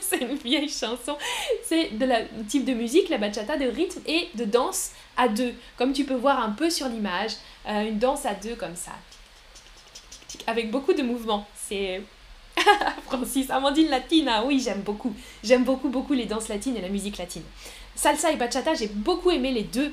c'est 0.00 0.20
une 0.22 0.36
vieille 0.36 0.68
chanson. 0.68 1.16
C'est 1.64 1.98
de 1.98 2.04
la 2.06 2.22
type 2.48 2.64
de 2.64 2.74
musique, 2.74 3.08
la 3.08 3.18
bachata, 3.18 3.56
de 3.56 3.66
rythme 3.66 4.00
et 4.06 4.28
de 4.34 4.44
danse 4.44 4.92
à 5.16 5.28
deux. 5.28 5.54
Comme 5.76 5.92
tu 5.92 6.04
peux 6.04 6.14
voir 6.14 6.40
un 6.42 6.50
peu 6.50 6.70
sur 6.70 6.88
l'image, 6.88 7.32
une 7.66 7.98
danse 7.98 8.26
à 8.26 8.34
deux 8.34 8.54
comme 8.54 8.76
ça. 8.76 8.92
Avec 10.46 10.70
beaucoup 10.70 10.92
de 10.92 11.02
mouvements. 11.02 11.46
C'est 11.56 12.02
Francis, 13.06 13.50
Amandine 13.50 13.88
Latina, 13.88 14.44
oui, 14.44 14.60
j'aime 14.64 14.82
beaucoup. 14.82 15.14
J'aime 15.42 15.64
beaucoup, 15.64 15.88
beaucoup 15.88 16.12
les 16.12 16.26
danses 16.26 16.48
latines 16.48 16.76
et 16.76 16.80
la 16.80 16.88
musique 16.88 17.18
latine. 17.18 17.42
Salsa 17.94 18.32
et 18.32 18.36
bachata, 18.36 18.74
j'ai 18.74 18.88
beaucoup 18.88 19.30
aimé 19.30 19.52
les 19.52 19.64
deux. 19.64 19.92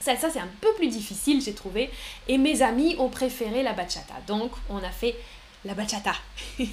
Salsa, 0.00 0.30
c'est 0.30 0.40
un 0.40 0.48
peu 0.60 0.72
plus 0.74 0.88
difficile, 0.88 1.42
j'ai 1.42 1.54
trouvé. 1.54 1.90
Et 2.28 2.38
mes 2.38 2.62
amis 2.62 2.96
ont 2.98 3.08
préféré 3.08 3.62
la 3.62 3.72
bachata. 3.72 4.14
Donc, 4.26 4.52
on 4.70 4.78
a 4.78 4.90
fait 4.90 5.16
la 5.64 5.74
bachata. 5.74 6.14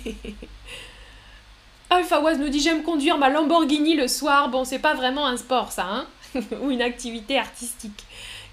Alpha 1.90 2.20
nous 2.38 2.50
dit 2.50 2.60
J'aime 2.60 2.84
conduire 2.84 3.18
ma 3.18 3.30
Lamborghini 3.30 3.96
le 3.96 4.08
soir. 4.08 4.50
Bon, 4.50 4.64
c'est 4.66 4.80
pas 4.80 4.94
vraiment 4.94 5.26
un 5.28 5.38
sport, 5.38 5.72
ça, 5.72 5.86
hein 5.86 6.08
Ou 6.62 6.72
une 6.72 6.82
activité 6.82 7.38
artistique. 7.38 8.04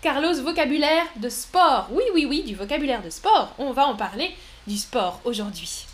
Carlos, 0.01 0.35
vocabulaire 0.43 1.07
de 1.17 1.29
sport. 1.29 1.89
Oui, 1.93 2.03
oui, 2.15 2.27
oui, 2.29 2.43
du 2.43 2.55
vocabulaire 2.55 3.03
de 3.03 3.11
sport. 3.11 3.55
On 3.59 3.73
va 3.73 3.87
en 3.87 3.95
parler 3.95 4.35
du 4.67 4.77
sport 4.77 5.21
aujourd'hui. 5.25 5.87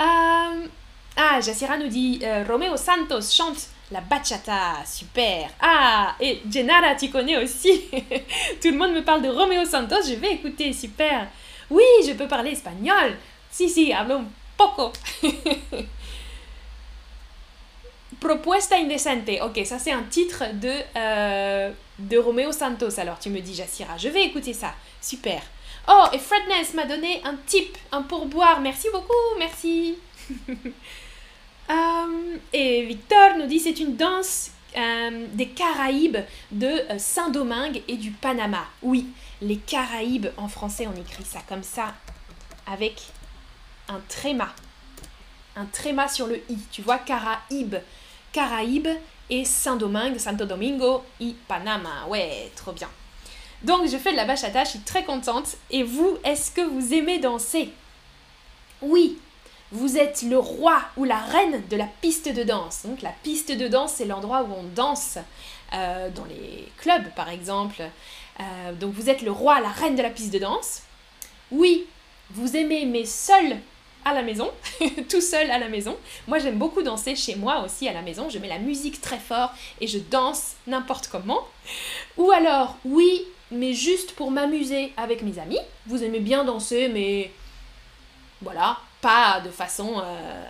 Euh, 0.00 0.66
ah, 1.16 1.40
Jassira 1.40 1.78
nous 1.78 1.88
dit 1.88 2.20
euh, 2.22 2.44
Romeo 2.46 2.76
Santos 2.76 3.22
chante 3.32 3.68
la 3.90 4.00
bachata, 4.00 4.84
super. 4.84 5.48
Ah, 5.60 6.16
et 6.20 6.42
Gennara, 6.50 6.94
tu 6.94 7.08
connais 7.10 7.36
aussi. 7.38 7.84
Tout 8.60 8.70
le 8.70 8.76
monde 8.76 8.92
me 8.92 9.02
parle 9.04 9.22
de 9.22 9.28
Romeo 9.28 9.64
Santos, 9.64 10.02
je 10.08 10.14
vais 10.14 10.32
écouter, 10.32 10.72
super. 10.72 11.28
Oui, 11.70 11.84
je 12.06 12.12
peux 12.12 12.28
parler 12.28 12.52
espagnol. 12.52 13.16
Si, 13.50 13.68
si, 13.68 13.92
hablo 13.92 14.16
un 14.16 14.26
poco. 14.56 14.92
Propuesta 18.20 18.76
indecente. 18.76 19.40
Ok, 19.42 19.60
ça 19.64 19.78
c'est 19.78 19.92
un 19.92 20.02
titre 20.04 20.44
de, 20.54 20.72
euh, 20.96 21.70
de 21.98 22.18
Romeo 22.18 22.50
Santos. 22.52 22.98
Alors 22.98 23.18
tu 23.18 23.30
me 23.30 23.40
dis, 23.40 23.54
Jassira, 23.54 23.96
je 23.98 24.08
vais 24.08 24.24
écouter 24.24 24.52
ça. 24.52 24.74
Super. 25.00 25.42
Oh, 25.88 26.06
et 26.12 26.18
Fredness 26.18 26.74
m'a 26.74 26.84
donné 26.86 27.20
un 27.24 27.36
tip, 27.46 27.76
un 27.92 28.02
pourboire. 28.02 28.60
Merci 28.60 28.88
beaucoup, 28.92 29.38
merci. 29.38 29.96
Euh, 31.70 32.36
et 32.52 32.84
Victor 32.86 33.36
nous 33.38 33.46
dit 33.46 33.58
c'est 33.58 33.78
une 33.80 33.96
danse 33.96 34.50
euh, 34.76 35.26
des 35.32 35.48
Caraïbes 35.48 36.18
de 36.50 36.66
euh, 36.66 36.98
Saint-Domingue 36.98 37.82
et 37.88 37.96
du 37.96 38.10
Panama. 38.10 38.66
Oui, 38.82 39.08
les 39.40 39.56
Caraïbes 39.56 40.28
en 40.36 40.48
français 40.48 40.86
on 40.86 41.00
écrit 41.00 41.24
ça 41.24 41.40
comme 41.48 41.62
ça 41.62 41.94
avec 42.66 43.02
un 43.88 44.00
tréma. 44.08 44.54
Un 45.56 45.64
tréma 45.66 46.08
sur 46.08 46.26
le 46.26 46.40
i. 46.50 46.58
Tu 46.70 46.82
vois 46.82 46.98
Caraïbes. 46.98 47.76
Caraïbes 48.32 48.88
et 49.30 49.44
Saint-Domingue, 49.44 50.18
Santo 50.18 50.44
Domingo 50.44 51.02
et 51.20 51.34
Panama. 51.48 52.06
Ouais, 52.08 52.50
trop 52.54 52.72
bien. 52.72 52.88
Donc 53.62 53.88
je 53.88 53.96
fais 53.96 54.12
de 54.12 54.16
la 54.16 54.26
bachata, 54.26 54.64
je 54.64 54.70
suis 54.70 54.80
très 54.80 55.04
contente. 55.04 55.56
Et 55.70 55.82
vous, 55.82 56.18
est-ce 56.22 56.50
que 56.50 56.60
vous 56.60 56.92
aimez 56.92 57.18
danser? 57.18 57.70
Oui, 58.82 59.18
vous 59.72 59.98
êtes 59.98 60.22
le 60.22 60.38
roi 60.38 60.80
ou 60.96 61.04
la 61.04 61.18
reine 61.18 61.62
de 61.68 61.76
la 61.76 61.88
piste 62.00 62.28
de 62.28 62.42
danse. 62.42 62.82
Donc 62.84 63.02
la 63.02 63.12
piste 63.22 63.52
de 63.52 63.68
danse, 63.68 63.94
c'est 63.94 64.04
l'endroit 64.04 64.42
où 64.42 64.52
on 64.52 64.62
danse 64.74 65.18
euh, 65.74 66.08
dans 66.10 66.24
les 66.24 66.68
clubs, 66.78 67.10
par 67.14 67.28
exemple. 67.28 67.82
Euh, 68.40 68.72
donc 68.74 68.92
vous 68.94 69.10
êtes 69.10 69.22
le 69.22 69.30
roi, 69.30 69.60
la 69.60 69.68
reine 69.68 69.96
de 69.96 70.02
la 70.02 70.10
piste 70.10 70.32
de 70.32 70.38
danse. 70.38 70.82
Oui, 71.50 71.86
vous 72.30 72.56
aimez, 72.56 72.84
mais 72.86 73.04
seul 73.04 73.58
à 74.04 74.14
la 74.14 74.22
maison, 74.22 74.52
tout 75.08 75.20
seul 75.20 75.50
à 75.50 75.58
la 75.58 75.68
maison. 75.68 75.96
Moi, 76.28 76.38
j'aime 76.38 76.58
beaucoup 76.58 76.82
danser 76.82 77.16
chez 77.16 77.34
moi 77.34 77.64
aussi 77.64 77.88
à 77.88 77.92
la 77.92 78.02
maison. 78.02 78.30
Je 78.30 78.38
mets 78.38 78.48
la 78.48 78.60
musique 78.60 79.00
très 79.00 79.18
fort 79.18 79.52
et 79.80 79.88
je 79.88 79.98
danse 79.98 80.54
n'importe 80.68 81.08
comment. 81.08 81.44
Ou 82.16 82.30
alors, 82.30 82.76
oui, 82.84 83.24
mais 83.50 83.74
juste 83.74 84.12
pour 84.12 84.30
m'amuser 84.30 84.92
avec 84.96 85.22
mes 85.22 85.40
amis. 85.40 85.58
Vous 85.86 86.04
aimez 86.04 86.20
bien 86.20 86.44
danser, 86.44 86.88
mais 86.88 87.32
voilà, 88.42 88.78
pas 89.06 89.38
de 89.38 89.50
façon 89.50 90.02
euh, 90.02 90.44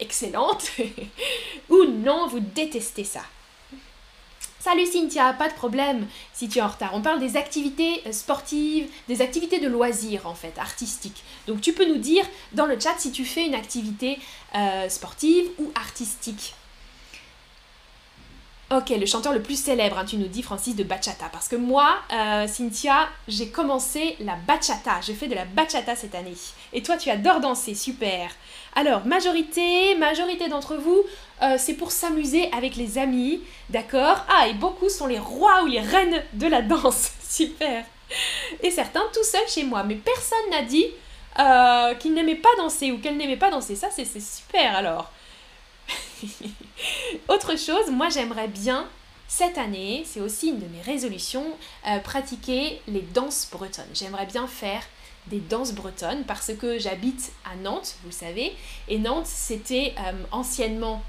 excellente, 0.00 0.70
ou 1.70 1.84
non, 1.84 2.26
vous 2.26 2.40
détestez 2.40 3.04
ça. 3.04 3.22
Salut 4.60 4.84
Cynthia, 4.84 5.32
pas 5.32 5.48
de 5.48 5.54
problème 5.54 6.06
si 6.34 6.46
tu 6.46 6.58
es 6.58 6.60
en 6.60 6.68
retard. 6.68 6.90
On 6.92 7.00
parle 7.00 7.20
des 7.20 7.38
activités 7.38 8.02
euh, 8.04 8.12
sportives, 8.12 8.90
des 9.08 9.22
activités 9.22 9.60
de 9.60 9.68
loisirs 9.68 10.26
en 10.26 10.34
fait, 10.34 10.58
artistiques. 10.58 11.24
Donc 11.46 11.62
tu 11.62 11.72
peux 11.72 11.88
nous 11.88 11.96
dire 11.96 12.26
dans 12.52 12.66
le 12.66 12.78
chat 12.78 12.96
si 12.98 13.12
tu 13.12 13.24
fais 13.24 13.46
une 13.46 13.54
activité 13.54 14.18
euh, 14.54 14.90
sportive 14.90 15.48
ou 15.58 15.72
artistique. 15.74 16.54
Ok, 18.74 18.88
le 18.88 19.06
chanteur 19.06 19.32
le 19.32 19.40
plus 19.40 19.62
célèbre, 19.62 19.96
hein, 19.96 20.04
tu 20.04 20.16
nous 20.16 20.26
dis 20.26 20.42
Francis 20.42 20.74
de 20.74 20.82
bachata. 20.82 21.26
Parce 21.30 21.46
que 21.46 21.54
moi, 21.54 21.98
euh, 22.12 22.48
Cynthia, 22.48 23.08
j'ai 23.28 23.48
commencé 23.48 24.16
la 24.18 24.34
bachata. 24.34 25.00
J'ai 25.06 25.14
fait 25.14 25.28
de 25.28 25.36
la 25.36 25.44
bachata 25.44 25.94
cette 25.94 26.16
année. 26.16 26.34
Et 26.72 26.82
toi, 26.82 26.96
tu 26.96 27.08
adores 27.08 27.38
danser, 27.38 27.76
super. 27.76 28.28
Alors, 28.74 29.06
majorité, 29.06 29.94
majorité 29.94 30.48
d'entre 30.48 30.74
vous, 30.74 31.04
euh, 31.42 31.54
c'est 31.58 31.74
pour 31.74 31.92
s'amuser 31.92 32.50
avec 32.52 32.74
les 32.74 32.98
amis, 32.98 33.40
d'accord? 33.70 34.26
Ah, 34.36 34.48
et 34.48 34.54
beaucoup 34.54 34.88
sont 34.88 35.06
les 35.06 35.20
rois 35.20 35.62
ou 35.62 35.66
les 35.66 35.80
reines 35.80 36.24
de 36.32 36.48
la 36.48 36.60
danse, 36.60 37.12
super. 37.22 37.84
Et 38.64 38.72
certains 38.72 39.04
tout 39.14 39.22
seuls 39.22 39.48
chez 39.48 39.62
moi. 39.62 39.84
Mais 39.84 39.94
personne 39.94 40.50
n'a 40.50 40.62
dit 40.62 40.86
euh, 41.38 41.94
qu'il 41.94 42.14
n'aimait 42.14 42.34
pas 42.34 42.48
danser 42.58 42.90
ou 42.90 42.98
qu'elle 42.98 43.16
n'aimait 43.16 43.36
pas 43.36 43.50
danser. 43.50 43.76
Ça, 43.76 43.90
c'est 43.94 44.04
super 44.20 44.74
alors. 44.74 45.12
Autre 47.28 47.58
chose, 47.58 47.90
moi 47.90 48.08
j'aimerais 48.08 48.48
bien 48.48 48.88
cette 49.28 49.58
année, 49.58 50.04
c'est 50.06 50.20
aussi 50.20 50.48
une 50.48 50.60
de 50.60 50.66
mes 50.66 50.80
résolutions, 50.82 51.46
euh, 51.88 51.98
pratiquer 51.98 52.80
les 52.86 53.02
danses 53.02 53.48
bretonnes. 53.50 53.84
J'aimerais 53.92 54.26
bien 54.26 54.46
faire 54.46 54.82
des 55.26 55.40
danses 55.40 55.72
bretonnes 55.72 56.24
parce 56.24 56.52
que 56.54 56.78
j'habite 56.78 57.32
à 57.44 57.56
Nantes, 57.56 57.96
vous 58.04 58.12
savez, 58.12 58.54
et 58.88 58.98
Nantes 58.98 59.26
c'était 59.26 59.94
euh, 59.98 60.12
anciennement 60.30 61.02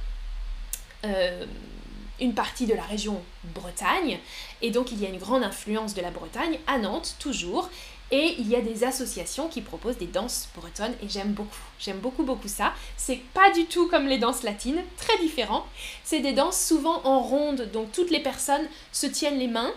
une 2.19 2.33
partie 2.33 2.65
de 2.65 2.73
la 2.73 2.83
région 2.83 3.21
Bretagne, 3.55 4.19
et 4.61 4.71
donc 4.71 4.91
il 4.91 5.01
y 5.01 5.05
a 5.05 5.09
une 5.09 5.19
grande 5.19 5.43
influence 5.43 5.93
de 5.93 6.01
la 6.01 6.11
Bretagne 6.11 6.59
à 6.67 6.79
Nantes, 6.79 7.15
toujours, 7.19 7.69
et 8.11 8.35
il 8.39 8.47
y 8.47 8.55
a 8.55 8.61
des 8.61 8.83
associations 8.83 9.47
qui 9.47 9.61
proposent 9.61 9.97
des 9.97 10.07
danses 10.07 10.49
bretonnes, 10.55 10.93
et 11.03 11.09
j'aime 11.09 11.33
beaucoup, 11.33 11.57
j'aime 11.79 11.99
beaucoup 11.99 12.23
beaucoup 12.23 12.47
ça. 12.47 12.73
C'est 12.95 13.21
pas 13.33 13.51
du 13.51 13.65
tout 13.65 13.87
comme 13.87 14.07
les 14.07 14.17
danses 14.17 14.43
latines, 14.43 14.81
très 14.97 15.17
différent. 15.19 15.65
C'est 16.03 16.19
des 16.19 16.33
danses 16.33 16.59
souvent 16.59 17.01
en 17.03 17.19
ronde, 17.19 17.69
donc 17.73 17.91
toutes 17.91 18.11
les 18.11 18.21
personnes 18.21 18.67
se 18.91 19.07
tiennent 19.07 19.39
les 19.39 19.47
mains, 19.47 19.71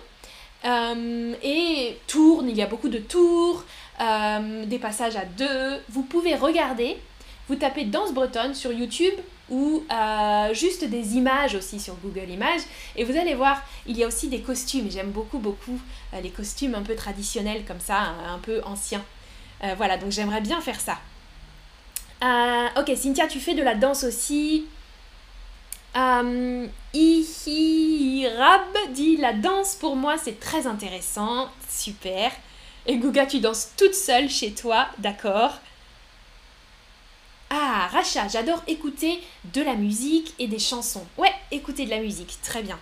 euh, 0.65 1.35
et 1.43 1.99
tournent, 2.07 2.49
il 2.49 2.57
y 2.57 2.63
a 2.63 2.67
beaucoup 2.67 2.89
de 2.89 2.99
tours, 2.99 3.65
euh, 4.01 4.65
des 4.67 4.79
passages 4.79 5.17
à 5.17 5.25
deux. 5.25 5.81
Vous 5.89 6.03
pouvez 6.03 6.35
regarder, 6.35 6.99
vous 7.49 7.57
tapez 7.57 7.85
danse 7.85 8.13
bretonne 8.13 8.55
sur 8.55 8.73
YouTube 8.73 9.15
ou 9.51 9.85
euh, 9.91 10.55
juste 10.55 10.85
des 10.85 11.17
images 11.17 11.55
aussi 11.55 11.81
sur 11.81 11.95
Google 11.97 12.31
Images. 12.31 12.63
Et 12.97 13.05
vous 13.05 13.17
allez 13.17 13.35
voir, 13.35 13.61
il 13.87 13.97
y 13.97 14.05
a 14.05 14.07
aussi 14.07 14.29
des 14.29 14.41
costumes. 14.41 14.91
J'aime 14.91 15.11
beaucoup, 15.11 15.39
beaucoup 15.39 15.79
euh, 16.15 16.21
les 16.21 16.31
costumes 16.31 16.75
un 16.75 16.83
peu 16.83 16.95
traditionnels 16.95 17.65
comme 17.67 17.81
ça, 17.81 18.15
un, 18.27 18.39
peu 18.39 18.63
anciens. 18.65 19.05
Euh, 19.65 19.75
voilà, 19.77 19.99
donc 19.99 20.13
j'aimerais 20.13 20.41
bien 20.41 20.61
faire 20.61 20.81
ça. 20.81 20.99
ok, 22.77 22.97
Cynthia, 22.97 23.27
tu 23.27 23.41
fais 23.41 23.55
de 23.55 23.63
la 23.63 23.75
danse 23.75 24.05
aussi. 24.05 24.67
Ihirab 26.95 28.63
dit 28.93 29.17
la 29.17 29.33
danse 29.33 29.75
pour 29.75 29.97
moi 29.97 30.17
c'est 30.23 30.39
très 30.39 30.69
intéressant, 30.69 31.49
super. 31.69 32.31
Et 32.87 32.97
Guga, 32.97 33.27
tu 33.27 33.41
danses 33.41 33.73
toute 33.77 33.95
seule 33.95 34.31
chez 34.31 34.53
toi, 34.53 34.87
d'accord 34.99 35.59
ah, 37.51 37.89
Racha, 37.93 38.29
j'adore 38.29 38.63
écouter 38.69 39.21
de 39.53 39.61
la 39.61 39.75
musique 39.75 40.35
et 40.39 40.47
des 40.47 40.61
chansons. 40.61 41.05
Ouais, 41.19 41.33
écouter 41.51 41.85
de 41.85 41.91
la 41.91 42.01
musique, 42.01 42.39
très 42.43 42.63
bien. 42.63 42.79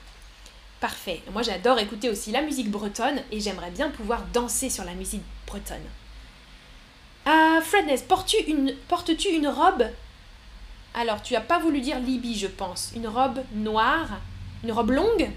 Parfait. 0.81 1.23
Moi, 1.33 1.43
j'adore 1.43 1.79
écouter 1.79 2.11
aussi 2.11 2.31
la 2.31 2.43
musique 2.43 2.71
bretonne 2.71 3.23
et 3.33 3.41
j'aimerais 3.41 3.71
bien 3.71 3.89
pouvoir 3.89 4.25
danser 4.33 4.69
sur 4.69 4.85
la 4.85 4.93
musique 4.93 5.23
bretonne. 5.47 5.87
Ah, 7.25 7.61
Fredness, 7.63 8.03
portes-tu 8.03 8.37
une, 9.31 9.49
robe? 9.49 9.85
Alors, 10.95 11.23
tu 11.23 11.35
as 11.35 11.41
pas 11.41 11.59
voulu 11.59 11.81
dire 11.81 11.99
Libye, 11.99 12.39
je 12.39 12.47
pense. 12.47 12.93
Une 12.95 13.09
robe 13.09 13.41
noire? 13.55 14.21
Une 14.63 14.73
robe 14.73 14.91
longue? 14.91 15.31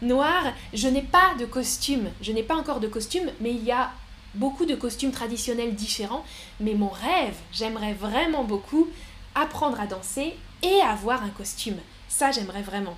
Noire? 0.00 0.54
Je 0.72 0.88
n'ai 0.88 1.02
pas 1.02 1.34
de 1.38 1.44
costume. 1.44 2.10
Je 2.20 2.32
n'ai 2.32 2.42
pas 2.42 2.56
encore 2.56 2.80
de 2.80 2.88
costume, 2.88 3.30
mais 3.40 3.50
il 3.50 3.62
y 3.62 3.72
a 3.72 3.90
beaucoup 4.36 4.66
de 4.66 4.74
costumes 4.74 5.12
traditionnels 5.12 5.74
différents, 5.74 6.24
mais 6.60 6.74
mon 6.74 6.88
rêve, 6.88 7.36
j'aimerais 7.52 7.94
vraiment 7.94 8.44
beaucoup 8.44 8.88
apprendre 9.34 9.80
à 9.80 9.86
danser 9.86 10.34
et 10.62 10.80
avoir 10.80 11.22
un 11.22 11.30
costume. 11.30 11.78
Ça, 12.08 12.30
j'aimerais 12.30 12.62
vraiment. 12.62 12.96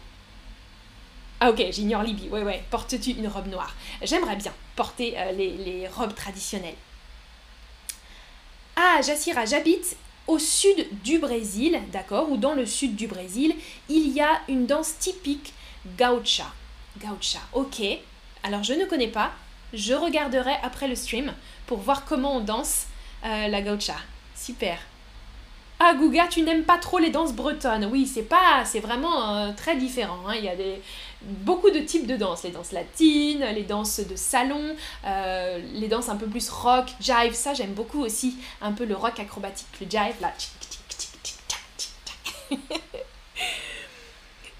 Ah 1.40 1.50
ok, 1.50 1.62
j'ignore 1.71 2.02
Libye, 2.02 2.28
ouais 2.28 2.42
ouais, 2.42 2.64
portes-tu 2.71 3.11
une 3.11 3.28
robe 3.28 3.47
noire? 3.47 3.75
J'aimerais 4.02 4.37
bien 4.37 4.52
porter 4.75 5.14
euh, 5.16 5.33
les, 5.33 5.57
les, 5.57 5.88
robes 5.88 6.14
traditionnelles. 6.14 6.75
Ah, 8.75 9.00
Jassira, 9.02 9.45
j'habite 9.45 9.97
au 10.26 10.38
sud 10.38 10.88
du 11.04 11.18
Brésil, 11.18 11.80
d'accord, 11.92 12.30
ou 12.30 12.37
dans 12.37 12.54
le 12.54 12.66
sud 12.66 12.97
du 12.97 13.07
Brésil, 13.07 13.54
il 13.88 14.09
y 14.09 14.21
a 14.21 14.40
une 14.49 14.66
danse 14.66 14.99
typique 14.99 15.54
gaucha. 15.97 16.52
Gaucha, 16.99 17.40
ok. 17.52 17.83
Alors 18.42 18.64
je 18.64 18.75
ne 18.75 18.85
connais 18.85 19.09
pas, 19.09 19.33
je 19.73 19.95
regarderai 19.95 20.55
après 20.63 20.89
le 20.89 20.95
stream 20.95 21.33
pour 21.67 21.79
voir 21.79 22.05
comment 22.05 22.37
on 22.37 22.41
danse 22.41 22.87
euh, 23.25 23.49
la 23.49 23.63
gaucha. 23.63 23.97
Super. 24.35 24.79
Ah 25.81 25.95
Guga, 25.95 26.27
tu 26.27 26.43
n'aimes 26.43 26.65
pas 26.65 26.79
trop 26.79 26.99
les 26.99 27.11
danses 27.11 27.33
bretonnes. 27.33 27.89
Oui, 27.93 28.05
c'est 28.07 28.25
pas, 28.25 28.65
c'est 28.65 28.81
vraiment 28.81 29.37
euh, 29.37 29.53
très 29.57 29.77
différent. 29.77 30.19
Hein. 30.26 30.35
Il 30.37 30.45
y 30.45 30.49
a 30.49 30.57
des, 30.57 30.83
beaucoup 31.23 31.71
de 31.71 31.78
types 31.78 32.07
de 32.07 32.17
danses. 32.17 32.43
Les 32.43 32.50
danses 32.50 32.73
latines, 32.73 33.45
les 33.54 33.63
danses 33.63 34.00
de 34.00 34.17
salon, 34.17 34.75
euh, 35.07 35.61
les 35.75 35.87
danses 35.87 36.09
un 36.09 36.17
peu 36.17 36.26
plus 36.26 36.49
rock, 36.50 36.87
jive. 37.00 37.33
Ça, 37.33 37.54
j'aime 37.54 37.75
beaucoup 37.75 38.00
aussi. 38.02 38.39
Un 38.61 38.73
peu 38.73 38.85
le 38.85 38.97
rock 38.97 39.21
acrobatique, 39.21 39.69
le 39.81 39.89
jive 39.89 40.17
là. 40.21 40.33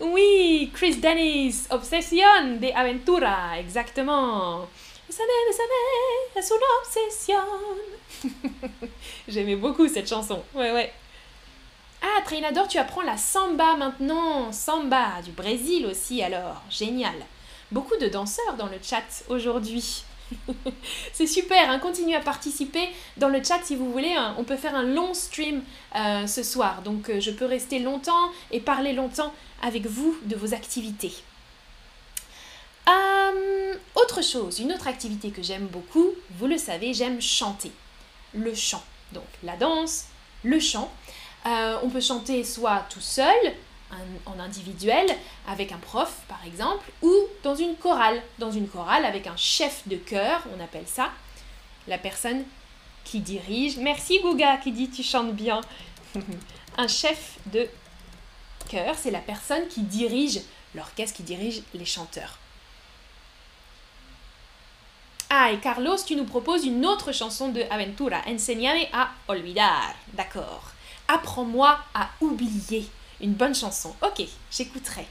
oui, 0.01 0.71
Chris 0.73 0.97
Dennis, 0.97 1.67
Obsession 1.71 2.59
de 2.61 2.73
Aventura, 2.77 3.59
exactement. 3.59 4.69
Vous 5.09 5.17
savez, 5.17 5.33
c'est 6.35 6.55
une 6.55 6.61
obsession. 6.83 7.41
J'aimais 9.29 9.57
beaucoup 9.57 9.89
cette 9.89 10.09
chanson. 10.09 10.43
Ouais, 10.55 10.71
ouais. 10.73 10.93
Ah, 12.03 12.21
Trainador, 12.25 12.69
tu 12.69 12.79
apprends 12.79 13.03
la 13.03 13.17
samba 13.17 13.77
maintenant. 13.77 14.53
Samba, 14.53 15.23
du 15.25 15.33
Brésil 15.33 15.87
aussi 15.87 16.23
alors. 16.23 16.63
Génial. 16.71 17.15
Beaucoup 17.73 17.97
de 17.97 18.09
danseurs 18.09 18.57
dans 18.59 18.67
le 18.67 18.79
chat 18.83 19.25
aujourd'hui. 19.29 20.05
c'est 21.13 21.27
super, 21.27 21.71
hein. 21.71 21.79
continuez 21.79 22.15
à 22.15 22.21
participer 22.21 22.89
dans 23.17 23.29
le 23.29 23.43
chat 23.43 23.61
si 23.63 23.77
vous 23.77 23.91
voulez. 23.91 24.15
Hein. 24.15 24.35
On 24.39 24.45
peut 24.45 24.57
faire 24.57 24.75
un 24.75 24.83
long 24.83 25.15
stream 25.15 25.63
euh, 25.97 26.27
ce 26.27 26.43
soir, 26.43 26.83
donc 26.83 27.09
euh, 27.09 27.19
je 27.19 27.31
peux 27.31 27.47
rester 27.47 27.79
longtemps 27.79 28.31
et 28.51 28.61
parler 28.61 28.93
longtemps 28.93 29.33
avec 29.63 29.87
vous 29.87 30.17
de 30.25 30.37
vos 30.37 30.53
activités. 30.53 31.15
Euh, 32.89 33.75
autre 33.95 34.23
chose, 34.23 34.61
une 34.61 34.73
autre 34.73 34.87
activité 34.87 35.31
que 35.31 35.43
j'aime 35.43 35.67
beaucoup, 35.67 36.13
vous 36.39 36.47
le 36.47 36.59
savez, 36.59 36.95
j'aime 36.95 37.21
chanter. 37.21 37.73
Le 38.33 38.55
chant. 38.55 38.83
Donc 39.13 39.25
la 39.43 39.57
danse, 39.57 40.07
le 40.43 40.61
chant. 40.61 40.91
Euh, 41.47 41.79
on 41.83 41.89
peut 41.89 42.01
chanter 42.01 42.45
soit 42.45 42.85
tout 42.91 43.01
seul, 43.01 43.35
en 44.27 44.39
individuel, 44.39 45.07
avec 45.47 45.73
un 45.73 45.79
prof 45.79 46.21
par 46.29 46.45
exemple, 46.47 46.91
ou 47.03 47.13
dans 47.43 47.55
une 47.55 47.77
chorale. 47.77 48.23
Dans 48.39 48.51
une 48.51 48.69
chorale 48.69 49.05
avec 49.05 49.27
un 49.27 49.37
chef 49.37 49.87
de 49.87 49.97
chœur, 49.97 50.43
on 50.57 50.63
appelle 50.63 50.87
ça. 50.87 51.11
La 51.87 51.99
personne 51.99 52.45
qui 53.05 53.21
dirige. 53.21 53.79
Merci 53.79 54.21
Gouga 54.21 54.59
qui 54.59 54.73
dit 54.73 54.91
tu 54.91 55.03
chantes 55.03 55.35
bien. 55.35 55.61
un 56.77 56.89
chef 56.89 57.39
de 57.47 57.67
chœur, 58.69 58.95
c'est 58.97 59.11
la 59.11 59.21
personne 59.21 59.67
qui 59.69 59.83
dirige 59.83 60.41
l'orchestre, 60.75 61.17
qui 61.17 61.23
dirige 61.23 61.63
les 61.75 61.87
chanteurs. 61.87 62.39
Ah, 65.31 65.53
et 65.53 65.59
Carlos, 65.59 65.97
tu 66.07 66.17
nous 66.17 66.25
proposes 66.25 66.65
une 66.65 66.87
autre 66.87 67.13
chanson 67.13 67.51
de 67.51 67.63
Aventura, 67.71 68.23
Enseñame 68.27 68.87
a 68.95 69.11
olvidar. 69.29 69.95
D'accord. 70.15 70.73
Apprends-moi 71.07 71.79
à 71.95 72.09
oublier. 72.23 72.89
Une 73.21 73.35
bonne 73.35 73.55
chanson. 73.55 73.95
Ok, 74.03 74.25
j'écouterai. 74.51 75.07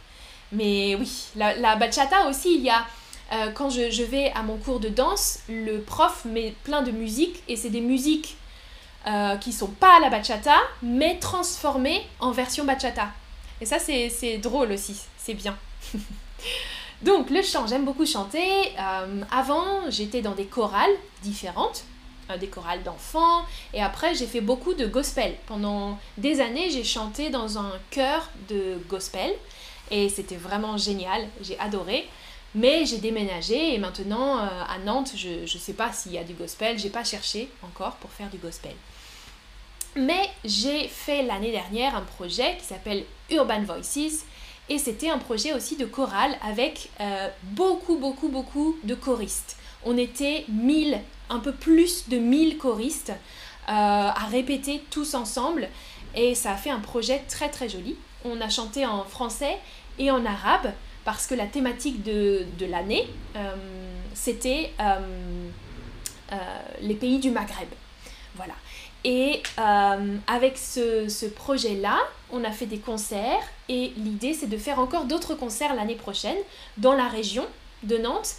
Mais 0.52 0.96
oui, 0.96 1.28
la, 1.36 1.76
bachata 1.76 2.28
aussi, 2.28 2.56
il 2.56 2.62
y 2.62 2.70
a... 2.70 2.86
Euh, 3.34 3.52
quand 3.52 3.70
je, 3.70 4.04
vais 4.04 4.32
à 4.32 4.42
mon 4.42 4.58
cours 4.58 4.80
de 4.80 4.88
danse, 4.90 5.40
le 5.50 5.82
prof 5.82 6.24
met 6.26 6.56
plein 6.64 6.82
de 6.82 6.92
musique 6.92 7.44
et 7.50 7.58
c'est 7.58 7.70
des 7.70 7.82
musiques 7.82 8.38
euh, 9.06 9.36
qui 9.36 9.52
sont 9.52 9.68
pas 9.68 9.98
à 9.98 10.00
la 10.00 10.10
bachata, 10.10 10.56
mais 10.82 11.20
transformées 11.20 12.08
en 12.20 12.32
version 12.32 12.64
bachata. 12.64 13.10
Et 13.60 13.66
ça, 13.66 13.78
c'est 13.80 14.38
drôle 14.38 14.72
aussi, 14.72 15.00
c'est 15.18 15.34
bien. 15.34 15.58
Donc 17.02 17.30
le 17.30 17.42
chant, 17.42 17.68
j'aime 17.68 17.86
beaucoup 17.86 18.06
chanter. 18.06 18.74
Euh, 18.80 19.22
avant, 19.32 19.90
j'étais 19.90 20.22
dans 20.22 20.34
des 20.34 20.46
chorales 20.46 20.90
différentes, 21.22 21.84
euh, 22.32 22.38
des 22.38 22.48
chorales 22.48 22.84
d'enfants, 22.84 23.46
et 23.74 23.82
après 23.82 24.16
j'ai 24.16 24.26
fait 24.26 24.42
beaucoup 24.42 24.74
de 24.74 24.88
gospel. 24.88 25.36
Pendant 25.46 26.00
des 26.18 26.42
années, 26.42 26.70
j'ai 26.72 26.84
chanté 26.84 27.30
dans 27.30 27.60
un 27.60 27.72
chœur 27.92 28.30
de 28.50 28.80
gospel, 28.90 29.32
et 29.92 30.10
c'était 30.10 30.36
vraiment 30.36 30.78
génial, 30.78 31.28
j'ai 31.42 31.58
adoré. 31.60 32.08
Mais 32.56 32.86
j'ai 32.86 32.98
déménagé 32.98 33.76
et 33.76 33.78
maintenant 33.78 34.40
euh, 34.40 34.48
à 34.68 34.80
Nantes, 34.80 35.12
je 35.16 35.42
ne 35.42 35.46
sais 35.46 35.74
pas 35.74 35.92
s'il 35.92 36.14
y 36.14 36.18
a 36.18 36.24
du 36.24 36.34
gospel, 36.34 36.80
j'ai 36.80 36.90
pas 36.90 37.04
cherché 37.04 37.50
encore 37.62 37.98
pour 37.98 38.10
faire 38.10 38.30
du 38.30 38.38
gospel. 38.38 38.72
Mais 39.96 40.30
j'ai 40.46 40.88
fait 40.88 41.24
l'année 41.24 41.52
dernière 41.52 41.96
un 41.96 42.02
projet 42.02 42.58
qui 42.58 42.66
s'appelle 42.66 43.04
Urban 43.30 43.62
Voices 43.64 44.24
et 44.70 44.78
c'était 44.80 45.10
un 45.10 45.18
projet 45.18 45.54
aussi 45.54 45.78
de 45.78 45.86
chorale 45.86 46.36
avec 46.42 46.90
euh, 47.00 47.30
beaucoup, 47.44 47.98
beaucoup, 47.98 48.28
beaucoup 48.28 48.78
de 48.84 48.96
choristes. 48.96 49.58
On 49.86 49.98
était 49.98 50.46
1000, 50.50 51.00
un 51.30 51.40
peu 51.40 51.54
plus 51.54 52.10
de 52.10 52.18
1000 52.18 52.58
choristes 52.58 53.12
euh, 53.12 53.72
à 53.72 54.28
répéter 54.30 54.84
tous 54.90 55.14
ensemble. 55.14 55.70
Et 56.16 56.36
ça 56.36 56.52
a 56.52 56.56
fait 56.58 56.70
un 56.70 56.80
projet 56.80 57.24
très 57.30 57.50
très 57.50 57.70
joli. 57.70 57.96
On 58.26 58.42
a 58.42 58.50
chanté 58.50 58.86
en 58.86 59.04
français 59.04 59.58
et 60.00 60.12
en 60.12 60.26
arabe 60.26 60.74
parce 61.06 61.28
que 61.28 61.36
la 61.36 61.46
thématique 61.46 62.04
de, 62.04 62.46
de 62.60 62.66
l'année, 62.66 63.08
euh, 63.38 63.56
c'était 64.14 64.72
les 66.82 66.96
pays 66.96 67.20
du 67.20 67.32
Maghreb. 67.32 67.70
Voilà. 68.36 68.54
Et 69.10 69.42
euh, 69.58 70.18
avec 70.28 70.58
ce, 70.58 71.28
projet-là, 71.28 71.98
on 72.30 72.44
a 72.44 72.52
fait 72.52 72.66
des 72.66 72.80
concerts 72.80 73.40
et 73.70 73.94
l'idée 73.96 74.34
c'est 74.34 74.48
de 74.48 74.58
faire 74.58 74.80
encore 74.80 75.06
d'autres 75.06 75.34
concerts 75.34 75.74
l'année 75.76 75.96
prochaine 75.96 76.36
dans 76.76 76.92
la 76.92 77.08
région 77.08 77.48
de 77.84 77.98
Nantes, 77.98 78.36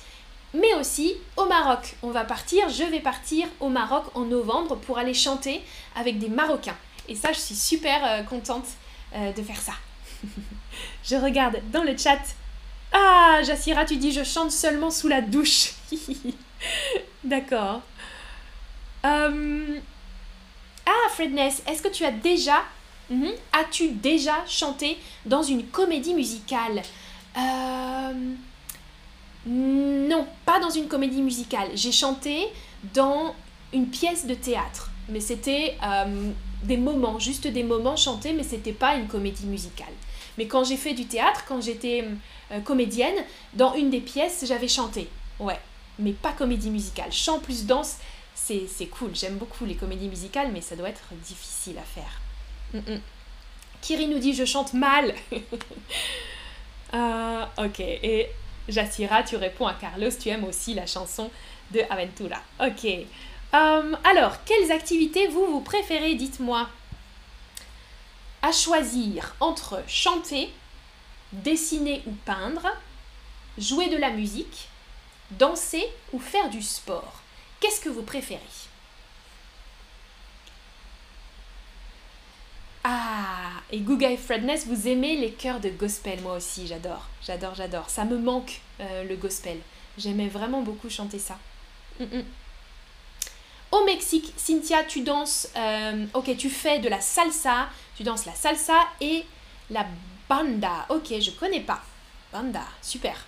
mais 0.52 0.74
aussi 0.74 1.14
au 1.38 1.46
Maroc. 1.46 1.96
On 2.02 2.10
va 2.10 2.24
partir, 2.24 2.68
je 2.68 2.84
vais 2.84 3.00
partir 3.00 3.46
au 3.60 3.70
Maroc 3.70 4.04
en 4.14 4.26
novembre 4.26 4.76
pour 4.76 4.98
aller 4.98 5.14
chanter 5.14 5.62
avec 5.96 6.18
des 6.18 6.28
Marocains. 6.28 6.76
Et 7.08 7.14
ça, 7.14 7.32
je 7.32 7.38
suis 7.38 7.54
super 7.54 8.04
euh, 8.04 8.22
contente 8.24 8.66
euh, 9.16 9.32
de 9.32 9.42
faire 9.42 9.62
ça. 9.62 9.72
je 11.02 11.16
regarde 11.16 11.62
dans 11.72 11.82
le 11.82 11.96
chat. 11.96 12.20
Ah, 12.92 13.40
Jassira, 13.42 13.86
tu 13.86 13.96
dis 13.96 14.12
je 14.12 14.22
chante 14.22 14.50
seulement 14.50 14.90
sous 14.90 15.08
la 15.08 15.22
douche. 15.22 15.70
D'accord. 17.24 17.80
Ah, 20.88 21.08
Fredness, 21.10 21.62
est-ce 21.66 21.82
que 21.82 21.88
tu 21.88 22.04
as 22.04 22.12
déjà... 22.12 22.62
Mhm, 23.10 23.32
as-tu 23.52 23.88
déjà 23.88 24.34
chanté 24.46 24.98
dans 25.24 25.42
une 25.42 25.64
comédie 25.66 26.14
musicale? 26.14 26.82
Euh, 27.36 28.12
Non, 29.46 30.26
pas 30.44 30.60
dans 30.60 30.70
une 30.70 30.88
comédie 30.88 31.22
musicale. 31.22 31.68
J'ai 31.74 31.92
chanté 31.92 32.48
dans 32.94 33.34
une 33.72 33.88
pièce 33.88 34.26
de 34.26 34.34
théâtre. 34.34 34.90
Mais 35.08 35.20
c'était 35.20 35.76
euh, 35.82 36.30
des 36.64 36.76
moments, 36.76 37.18
juste 37.18 37.46
des 37.46 37.62
moments 37.62 37.96
chantés, 37.96 38.34
mais 38.34 38.42
c'était 38.42 38.72
pas 38.72 38.96
une 38.96 39.06
comédie 39.06 39.46
musicale. 39.46 39.94
Mais 40.36 40.46
quand 40.46 40.64
j'ai 40.64 40.76
fait 40.76 40.92
du 40.92 41.06
théâtre, 41.06 41.44
quand 41.48 41.60
j'étais 41.62 42.04
comédienne, 42.64 43.16
dans 43.54 43.74
une 43.74 43.90
des 43.90 44.00
pièces, 44.00 44.44
j'avais 44.46 44.68
chanté. 44.68 45.08
Ouais, 45.38 45.58
mais 45.98 46.12
pas 46.12 46.32
comédie 46.32 46.70
musicale. 46.70 47.10
Chant 47.10 47.40
plus 47.40 47.66
danse, 47.66 47.96
c'est 48.66 48.86
cool. 48.86 49.14
J'aime 49.14 49.36
beaucoup 49.36 49.64
les 49.64 49.74
comédies 49.74 50.08
musicales, 50.08 50.50
mais 50.52 50.60
ça 50.60 50.76
doit 50.76 50.88
être 50.88 51.14
difficile 51.24 51.76
à 51.78 51.82
faire. 51.82 52.20
Kiri 53.80 54.06
nous 54.06 54.18
dit 54.18 54.34
je 54.34 54.44
chante 54.44 54.74
mal. 54.74 55.14
Euh, 56.94 57.44
ok, 57.58 57.80
et 57.80 58.30
Jassira, 58.66 59.22
tu 59.22 59.36
réponds 59.36 59.66
à 59.66 59.74
Carlos, 59.74 60.10
tu 60.18 60.30
aimes 60.30 60.44
aussi 60.44 60.72
la 60.72 60.86
chanson 60.86 61.30
de 61.70 61.80
Aventura. 61.90 62.40
Ok. 62.60 62.86
Euh, 62.86 63.94
alors, 64.04 64.44
quelles 64.46 64.72
activités 64.72 65.26
vous, 65.26 65.44
vous 65.46 65.60
préférez 65.60 66.14
Dites-moi? 66.14 66.66
À 68.40 68.52
choisir 68.52 69.34
entre 69.40 69.82
chanter, 69.86 70.50
dessiner 71.32 72.02
ou 72.06 72.12
peindre, 72.24 72.66
jouer 73.58 73.88
de 73.88 73.98
la 73.98 74.08
musique, 74.08 74.68
danser 75.32 75.84
ou 76.12 76.18
faire 76.18 76.48
du 76.48 76.62
sport. 76.62 77.20
Qu'est-ce 77.60 77.80
que 77.80 77.88
vous 77.88 78.02
préférez? 78.02 78.40
Ah, 82.84 83.60
et 83.70 83.78
et 83.78 84.16
Fredness, 84.16 84.66
vous 84.66 84.88
aimez 84.88 85.16
les 85.16 85.32
chœurs 85.32 85.60
de 85.60 85.68
gospel, 85.68 86.20
moi 86.22 86.36
aussi, 86.36 86.66
j'adore, 86.66 87.06
j'adore, 87.26 87.54
j'adore. 87.54 87.90
Ça 87.90 88.04
me 88.04 88.16
manque 88.16 88.60
euh, 88.80 89.04
le 89.04 89.16
gospel. 89.16 89.58
J'aimais 89.98 90.28
vraiment 90.28 90.62
beaucoup 90.62 90.88
chanter 90.88 91.18
ça. 91.18 91.38
Mm, 92.00 92.04
mm. 92.04 92.24
Au 93.72 93.84
Mexique, 93.84 94.32
Cynthia, 94.36 94.84
tu 94.84 95.02
danses, 95.02 95.48
euh, 95.56 96.06
ok, 96.14 96.36
tu 96.38 96.48
fais 96.48 96.78
de 96.78 96.88
la 96.88 97.00
salsa, 97.00 97.68
tu 97.96 98.04
danses 98.04 98.24
la 98.24 98.34
salsa 98.34 98.88
et 99.00 99.24
la 99.68 99.84
banda. 100.28 100.86
Ok, 100.88 101.12
je 101.20 101.32
connais 101.32 101.60
pas. 101.60 101.82
Banda, 102.32 102.62
super. 102.80 103.26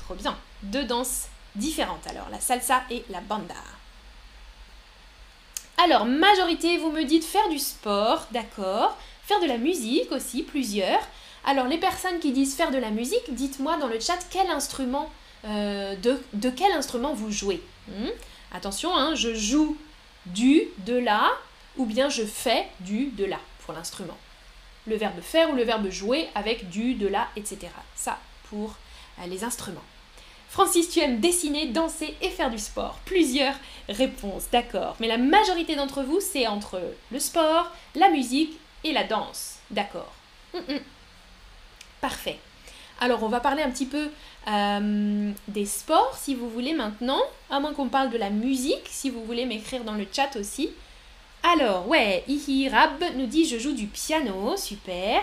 Trop 0.00 0.14
bien. 0.14 0.36
Deux 0.62 0.84
danses 0.84 1.28
différentes 1.54 2.06
alors, 2.06 2.28
la 2.30 2.40
salsa 2.40 2.82
et 2.90 3.04
la 3.10 3.20
banda. 3.20 3.54
Alors, 5.76 6.06
majorité, 6.06 6.78
vous 6.78 6.90
me 6.90 7.04
dites 7.04 7.24
faire 7.24 7.48
du 7.48 7.58
sport, 7.58 8.26
d'accord. 8.30 8.96
Faire 9.24 9.40
de 9.40 9.46
la 9.46 9.58
musique 9.58 10.10
aussi, 10.12 10.42
plusieurs. 10.42 11.00
Alors, 11.44 11.66
les 11.66 11.78
personnes 11.78 12.20
qui 12.20 12.32
disent 12.32 12.54
faire 12.54 12.70
de 12.70 12.78
la 12.78 12.90
musique, 12.90 13.34
dites-moi 13.34 13.76
dans 13.76 13.88
le 13.88 13.98
chat 14.00 14.18
euh, 15.46 15.94
de, 15.96 16.50
quel 16.50 16.72
instrument 16.72 17.12
vous 17.12 17.30
jouez. 17.30 17.62
Hmm? 17.88 18.08
Attention, 18.52 18.96
hein, 18.96 19.14
je 19.14 19.34
joue 19.34 19.76
du, 20.26 20.62
de 20.86 20.96
la, 20.96 21.30
ou 21.76 21.86
bien 21.86 22.08
je 22.08 22.24
fais 22.24 22.66
du, 22.80 23.06
de 23.06 23.24
la 23.24 23.38
pour 23.64 23.74
l'instrument. 23.74 24.16
Le 24.86 24.96
verbe 24.96 25.20
faire 25.20 25.50
ou 25.50 25.54
le 25.54 25.64
verbe 25.64 25.90
jouer 25.90 26.28
avec 26.34 26.70
du, 26.70 26.94
de 26.94 27.08
la, 27.08 27.28
etc. 27.36 27.68
Ça 27.94 28.18
pour 28.48 28.76
euh, 29.18 29.26
les 29.26 29.44
instruments. 29.44 29.80
Francis, 30.54 30.88
tu 30.88 31.00
aimes 31.00 31.18
dessiner, 31.18 31.66
danser 31.66 32.14
et 32.22 32.30
faire 32.30 32.48
du 32.48 32.60
sport. 32.60 33.00
Plusieurs 33.06 33.56
réponses, 33.88 34.44
d'accord. 34.52 34.94
Mais 35.00 35.08
la 35.08 35.18
majorité 35.18 35.74
d'entre 35.74 36.04
vous, 36.04 36.20
c'est 36.20 36.46
entre 36.46 36.80
le 37.10 37.18
sport, 37.18 37.72
la 37.96 38.08
musique 38.08 38.56
et 38.84 38.92
la 38.92 39.02
danse. 39.02 39.56
D'accord. 39.72 40.12
Mm. 40.54 40.76
Parfait. 42.00 42.38
Alors, 43.00 43.24
on 43.24 43.28
va 43.28 43.40
parler 43.40 43.64
un 43.64 43.70
petit 43.72 43.86
peu 43.86 44.08
euh, 44.46 45.32
des 45.48 45.66
sports, 45.66 46.16
si 46.16 46.36
vous 46.36 46.48
voulez, 46.48 46.72
maintenant. 46.72 47.20
À 47.50 47.58
moins 47.58 47.74
qu'on 47.74 47.88
parle 47.88 48.10
de 48.10 48.18
la 48.18 48.30
musique, 48.30 48.86
si 48.88 49.10
vous 49.10 49.24
voulez 49.24 49.46
m'écrire 49.46 49.82
dans 49.82 49.94
le 49.94 50.06
chat 50.12 50.36
aussi. 50.36 50.70
Alors, 51.42 51.88
ouais, 51.88 52.22
Ihi 52.28 52.68
Rab 52.68 53.02
nous 53.16 53.26
dit 53.26 53.44
je 53.44 53.58
joue 53.58 53.74
du 53.74 53.88
piano, 53.88 54.56
super. 54.56 55.20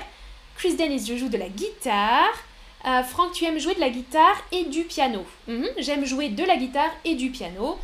Chris 0.58 0.76
Dennis, 0.76 1.06
je 1.08 1.15
joue 1.15 1.30
de 1.30 1.38
la 1.38 1.48
guitare. 1.48 2.34
Euh, 2.86 3.04
Franck, 3.04 3.34
tu 3.34 3.46
aimes 3.46 3.60
jouer 3.60 3.76
de 3.76 3.80
la 3.80 3.89
guitare 3.89 4.44
et 4.52 4.65
du 4.65 4.84
piano. 4.84 5.26
Mhm, 5.48 5.67
j'aime 5.78 6.06
jouer 6.06 6.30
de 6.30 6.44
la 6.44 6.58
guitare 6.58 6.91
et 7.06 7.15
du 7.15 7.30
piano. 7.30 7.78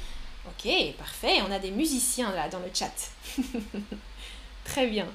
Ok, 0.47 0.71
parfait, 0.97 1.41
on 1.47 1.51
a 1.51 1.59
des 1.59 1.71
musiciens 1.71 2.31
là 2.31 2.49
dans 2.49 2.59
le 2.59 2.69
chat. 2.73 2.93
Très 4.65 4.87
bien. 4.87 5.07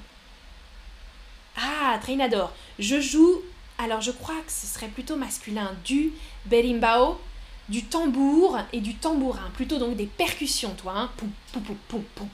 Ah, 1.57 1.99
Trainador, 2.01 2.53
je 2.79 3.01
joue, 3.01 3.41
alors 3.77 4.01
je 4.01 4.11
crois 4.11 4.39
que 4.45 4.51
ce 4.51 4.67
serait 4.67 4.87
plutôt 4.87 5.17
masculin, 5.17 5.75
du 5.83 6.13
berimbau, 6.45 7.19
du 7.69 7.83
tambour 7.83 8.57
et 8.71 8.79
du 8.79 8.95
tambourin. 8.95 9.49
Plutôt 9.55 9.77
donc 9.79 9.95
des 9.95 10.05
percussions, 10.05 10.73
toi. 10.75 10.93
Hein. 10.95 11.11
Poum, 11.17 11.31
poum, 11.51 11.63
poum, 11.87 12.03
poum, 12.15 12.29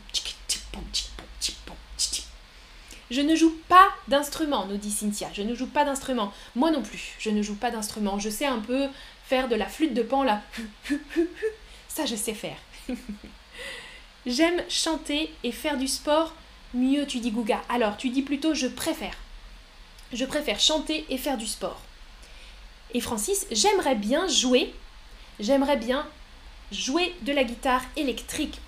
je 3.11 3.21
ne 3.21 3.35
joue 3.35 3.55
pas 3.67 3.89
d'instrument, 4.07 4.65
nous 4.67 4.77
dit 4.77 4.91
Cynthia. 4.91 5.29
Je 5.33 5.41
ne 5.41 5.55
joue 5.55 5.67
pas 5.67 5.85
d'instrument. 5.85 6.31
Moi 6.55 6.71
non 6.71 6.81
plus, 6.81 7.15
je 7.19 7.29
ne 7.29 7.41
joue 7.41 7.55
pas 7.55 7.71
d'instrument. 7.71 8.19
Je 8.19 8.29
sais 8.29 8.45
un 8.45 8.59
peu 8.59 8.87
faire 9.25 9.47
de 9.47 9.55
la 9.55 9.65
flûte 9.65 9.93
de 9.93 10.03
pan 10.03 10.23
là. 10.23 10.41
Ça, 11.87 12.05
je 12.05 12.15
sais 12.15 12.33
faire. 12.33 12.57
J'aime 14.25 14.61
chanter 14.69 15.33
et 15.43 15.51
faire 15.51 15.77
du 15.77 15.87
sport 15.87 16.33
mieux, 16.73 17.07
tu 17.07 17.19
dis 17.19 17.31
Gouga. 17.31 17.61
Alors, 17.69 17.97
tu 17.97 18.09
dis 18.09 18.21
plutôt 18.21 18.53
je 18.53 18.67
préfère. 18.67 19.15
Je 20.13 20.25
préfère 20.25 20.59
chanter 20.59 21.05
et 21.09 21.17
faire 21.17 21.37
du 21.37 21.47
sport. 21.47 21.81
Et 22.93 23.01
Francis, 23.01 23.45
j'aimerais 23.51 23.95
bien 23.95 24.27
jouer. 24.27 24.73
J'aimerais 25.39 25.77
bien 25.77 26.07
jouer 26.71 27.15
de 27.21 27.31
la 27.31 27.43
guitare 27.43 27.83
électrique. 27.95 28.59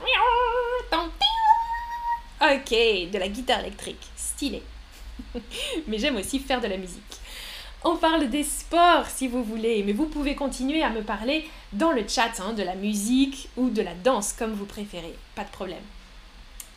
Ok, 2.42 2.72
de 2.72 3.18
la 3.18 3.28
guitare 3.28 3.60
électrique. 3.60 4.11
Mais 5.88 6.00
j'aime 6.00 6.18
aussi 6.18 6.40
faire 6.40 6.62
de 6.62 6.68
la 6.68 6.78
musique. 6.78 7.02
On 7.84 7.96
parle 7.96 8.30
des 8.30 8.44
sports 8.44 9.08
si 9.08 9.28
vous 9.28 9.44
voulez, 9.44 9.82
mais 9.82 9.94
vous 9.94 10.06
pouvez 10.06 10.36
continuer 10.36 10.84
à 10.84 10.92
me 10.92 11.02
parler 11.02 11.50
dans 11.74 11.92
le 11.92 12.08
chat 12.08 12.40
hein, 12.40 12.54
de 12.54 12.62
la 12.62 12.76
musique 12.76 13.50
ou 13.58 13.72
de 13.72 13.82
la 13.82 13.96
danse 13.96 14.34
comme 14.34 14.54
vous 14.54 14.68
préférez, 14.68 15.16
pas 15.34 15.44
de 15.44 15.50
problème. 15.50 15.82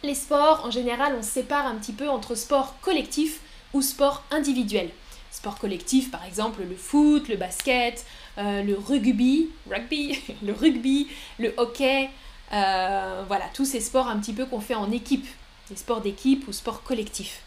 Les 0.02 0.14
sports, 0.14 0.64
en 0.64 0.70
général, 0.70 1.14
on 1.18 1.22
sépare 1.22 1.66
un 1.66 1.74
petit 1.74 1.92
peu 1.92 2.08
entre 2.08 2.34
sport 2.34 2.80
collectif 2.80 3.40
ou 3.74 3.82
sport 3.82 4.22
individuel. 4.30 4.88
Sport 5.30 5.58
collectif, 5.58 6.10
par 6.10 6.24
exemple, 6.24 6.62
le 6.62 6.74
foot, 6.74 7.28
le 7.28 7.36
basket, 7.36 8.06
euh, 8.38 8.62
le 8.62 8.74
rugby, 8.78 9.50
rugby, 9.70 10.18
le 10.42 10.54
rugby, 10.54 11.08
le 11.38 11.52
hockey, 11.58 12.08
euh, 12.52 13.24
voilà, 13.26 13.44
tous 13.52 13.66
ces 13.66 13.80
sports 13.80 14.08
un 14.08 14.18
petit 14.18 14.32
peu 14.32 14.46
qu'on 14.46 14.60
fait 14.60 14.74
en 14.74 14.90
équipe, 14.90 15.26
les 15.68 15.76
sports 15.76 16.00
d'équipe 16.00 16.48
ou 16.48 16.52
sports 16.52 16.82
collectifs. 16.82 17.43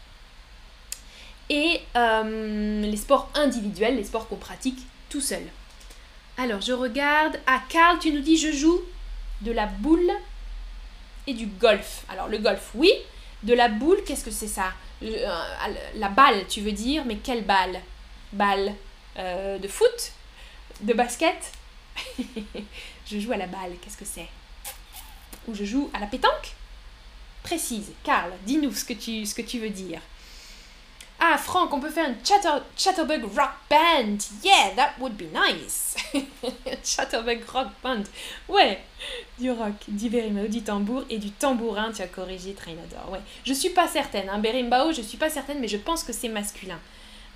Et 1.50 1.80
euh, 1.96 2.82
les 2.82 2.96
sports 2.96 3.30
individuels, 3.34 3.96
les 3.96 4.04
sports 4.04 4.28
qu'on 4.28 4.36
pratique 4.36 4.78
tout 5.08 5.20
seul. 5.20 5.42
Alors, 6.36 6.60
je 6.60 6.72
regarde. 6.72 7.38
Ah, 7.46 7.62
Karl, 7.68 7.98
tu 7.98 8.12
nous 8.12 8.20
dis 8.20 8.36
je 8.36 8.52
joue 8.52 8.80
de 9.40 9.52
la 9.52 9.66
boule 9.66 10.10
et 11.26 11.34
du 11.34 11.46
golf. 11.46 12.04
Alors, 12.08 12.28
le 12.28 12.38
golf, 12.38 12.70
oui. 12.74 12.92
De 13.42 13.54
la 13.54 13.68
boule, 13.68 13.98
qu'est-ce 14.06 14.24
que 14.24 14.30
c'est 14.30 14.48
ça? 14.48 14.72
Euh, 15.02 15.28
La 15.94 16.08
balle, 16.08 16.46
tu 16.48 16.60
veux 16.60 16.72
dire, 16.72 17.04
mais 17.06 17.16
quelle 17.16 17.44
balle? 17.44 17.80
Balle 18.32 18.74
euh, 19.16 19.58
de 19.58 19.68
foot? 19.68 20.12
De 20.80 20.92
basket? 20.92 21.52
Je 23.06 23.18
joue 23.18 23.32
à 23.32 23.36
la 23.36 23.46
balle, 23.46 23.72
qu'est-ce 23.80 23.96
que 23.96 24.04
c'est? 24.04 24.28
Ou 25.46 25.54
je 25.54 25.64
joue 25.64 25.90
à 25.94 25.98
la 25.98 26.06
pétanque? 26.06 26.52
Précise. 27.42 27.92
Karl, 28.04 28.30
dis-nous 28.44 28.72
ce 28.74 28.84
que 28.84 29.42
tu 29.42 29.58
veux 29.58 29.70
dire. 29.70 30.00
Ah, 31.20 31.36
Franck, 31.36 31.72
on 31.74 31.80
peut 31.80 31.90
faire 31.90 32.08
une 32.08 32.24
chatter, 32.24 32.62
Chatterbug 32.76 33.24
Rock 33.36 33.50
Band. 33.68 34.18
Yeah, 34.44 34.70
that 34.76 34.92
would 35.00 35.16
be 35.16 35.24
nice. 35.32 35.96
Chatterbug 36.84 37.42
Rock 37.52 37.68
Band. 37.82 38.04
Ouais, 38.48 38.78
du 39.38 39.50
rock, 39.50 39.74
du 39.88 40.10
berimbau, 40.10 40.46
du 40.46 40.62
tambour 40.62 41.02
et 41.10 41.18
du 41.18 41.32
tambourin. 41.32 41.90
Tu 41.92 42.02
as 42.02 42.06
corrigé, 42.06 42.54
Trainador. 42.54 43.10
Ouais, 43.10 43.20
je 43.44 43.52
suis 43.52 43.70
pas 43.70 43.88
certaine. 43.88 44.28
Hein. 44.28 44.38
Berimbau, 44.38 44.92
je 44.92 45.02
suis 45.02 45.18
pas 45.18 45.28
certaine, 45.28 45.58
mais 45.58 45.68
je 45.68 45.76
pense 45.76 46.04
que 46.04 46.12
c'est 46.12 46.28
masculin. 46.28 46.78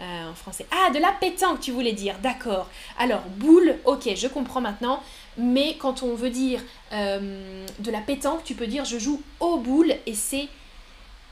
Euh, 0.01 0.31
en 0.31 0.35
français. 0.35 0.67
Ah, 0.71 0.91
de 0.91 0.99
la 0.99 1.13
pétanque, 1.13 1.61
tu 1.61 1.71
voulais 1.71 1.93
dire, 1.93 2.17
d'accord. 2.23 2.69
Alors, 2.99 3.21
boule, 3.37 3.77
ok, 3.85 4.09
je 4.17 4.27
comprends 4.27 4.61
maintenant. 4.61 5.01
Mais 5.37 5.77
quand 5.79 6.03
on 6.03 6.15
veut 6.15 6.31
dire 6.31 6.61
euh, 6.93 7.65
de 7.79 7.91
la 7.91 8.01
pétanque, 8.01 8.43
tu 8.43 8.55
peux 8.55 8.67
dire 8.67 8.85
je 8.85 8.99
joue 8.99 9.23
aux 9.39 9.59
boules 9.59 9.95
et 10.07 10.15
c'est 10.15 10.49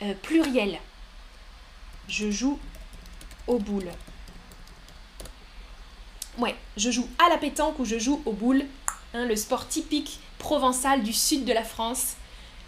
euh, 0.02 0.14
pluriel. 0.22 0.78
Je 2.10 2.28
joue 2.28 2.58
aux 3.46 3.60
boules. 3.60 3.92
Ouais, 6.38 6.56
je 6.76 6.90
joue 6.90 7.08
à 7.24 7.28
la 7.28 7.38
pétanque 7.38 7.78
ou 7.78 7.84
je 7.84 8.00
joue 8.00 8.20
aux 8.26 8.32
boules. 8.32 8.64
Hein, 9.14 9.26
le 9.26 9.36
sport 9.36 9.68
typique 9.68 10.18
provençal 10.38 11.04
du 11.04 11.12
sud 11.12 11.44
de 11.44 11.52
la 11.52 11.62
France. 11.62 12.16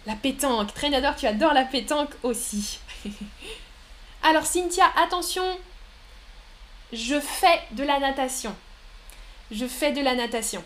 La 0.05 0.15
pétanque. 0.15 0.73
Trainador, 0.73 1.17
tu 1.17 1.27
adores 1.27 1.53
la 1.53 1.65
pétanque 1.65 2.11
aussi. 2.23 2.79
Alors 4.23 4.45
Cynthia, 4.45 4.85
attention, 4.95 5.43
je 6.93 7.19
fais 7.19 7.59
de 7.71 7.83
la 7.83 7.99
natation. 7.99 8.55
Je 9.51 9.67
fais 9.67 9.91
de 9.91 9.99
la 9.99 10.15
natation. 10.15 10.63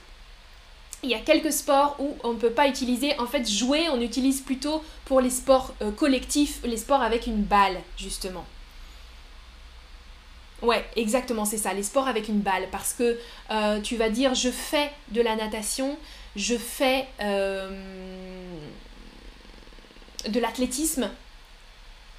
Il 1.02 1.10
y 1.10 1.16
a 1.16 1.20
quelques 1.20 1.52
sports 1.54 1.96
où 1.98 2.16
on 2.24 2.34
ne 2.34 2.40
peut 2.40 2.52
pas 2.52 2.68
utiliser, 2.68 3.18
en 3.20 3.26
fait 3.26 3.50
jouer, 3.50 3.90
on 3.90 4.02
utilise 4.02 4.42
plutôt 4.42 4.84
pour 5.06 5.20
les 5.20 5.32
sports 5.32 5.74
euh, 5.82 5.92
collectifs, 5.92 6.60
les 6.63 6.78
sports 6.78 7.02
avec 7.02 7.26
une 7.26 7.42
balle, 7.42 7.82
justement. 7.98 8.46
Ouais, 10.62 10.84
exactement, 10.96 11.46
c'est 11.46 11.58
ça, 11.58 11.74
les 11.74 11.84
sports 11.84 12.08
avec 12.08 12.28
une 12.28 12.39
balle. 12.39 12.67
Parce 12.72 12.93
que 12.93 13.20
euh, 13.52 13.80
tu 13.82 13.96
vas 13.96 14.10
dire, 14.10 14.34
je 14.34 14.50
fais 14.50 14.91
de 15.10 15.22
la 15.22 15.36
natation, 15.36 15.98
je 16.36 16.58
fais 16.58 17.08
euh, 17.22 17.70
de 20.28 20.39
l'athlétisme. 20.39 21.10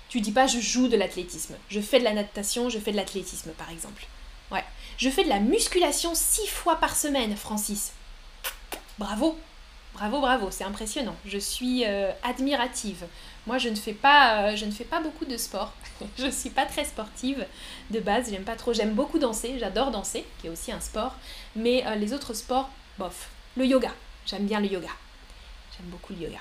Tu 0.09 0.21
dis 0.21 0.33
pas, 0.33 0.47
je 0.47 0.61
joue 0.61 0.89
de 0.89 0.97
l'athlétisme. 0.97 1.57
Je 1.69 1.81
fais 1.81 1.99
de 1.99 2.05
la 2.05 2.15
natation, 2.15 2.71
je 2.71 2.79
fais 2.79 2.93
de 2.93 2.97
l'athlétisme, 2.97 3.51
par 3.53 3.71
exemple. 3.71 4.07
Ouais. 4.51 4.65
Je 4.97 5.11
fais 5.11 5.25
de 5.25 5.29
la 5.29 5.41
musculation 5.41 6.15
six 6.15 6.47
fois 6.47 6.77
par 6.77 6.97
semaine, 6.97 7.37
Francis. 7.37 7.93
Bravo, 8.99 9.39
bravo, 9.99 10.21
bravo, 10.21 10.51
c'est 10.51 10.65
impressionnant. 10.65 11.17
Je 11.27 11.39
suis 11.39 11.85
euh, 11.85 12.13
admirative. 12.23 13.05
Moi, 13.47 13.59
je 13.59 13.69
ne 13.69 13.75
fais 13.75 13.93
pas, 13.93 14.55
je 14.55 14.65
ne 14.65 14.71
fais 14.71 14.85
pas 14.85 15.01
beaucoup 15.01 15.25
de 15.25 15.37
sport. 15.37 15.73
je 16.19 16.27
ne 16.27 16.31
suis 16.31 16.51
pas 16.51 16.67
très 16.67 16.85
sportive 16.85 17.45
de 17.91 17.99
base, 17.99 18.31
j'aime 18.31 18.45
trop. 18.57 18.73
J'aime 18.73 18.95
beaucoup 18.95 19.19
danser, 19.19 19.57
j'adore 19.59 19.91
danser, 19.91 20.25
qui 20.41 20.47
est 20.47 20.51
aussi 20.51 20.71
un 20.71 20.81
sport. 20.81 21.17
Mais 21.57 21.85
euh, 21.87 21.97
les 21.97 22.13
autres 22.13 22.33
sports, 22.33 22.71
bof. 22.99 23.31
Le 23.57 23.67
yoga, 23.67 23.93
j'aime 24.25 24.47
bien 24.47 24.61
le 24.61 24.67
yoga. 24.67 24.91
J'aime 25.77 25.89
beaucoup 25.89 26.13
le 26.13 26.21
yoga. 26.27 26.41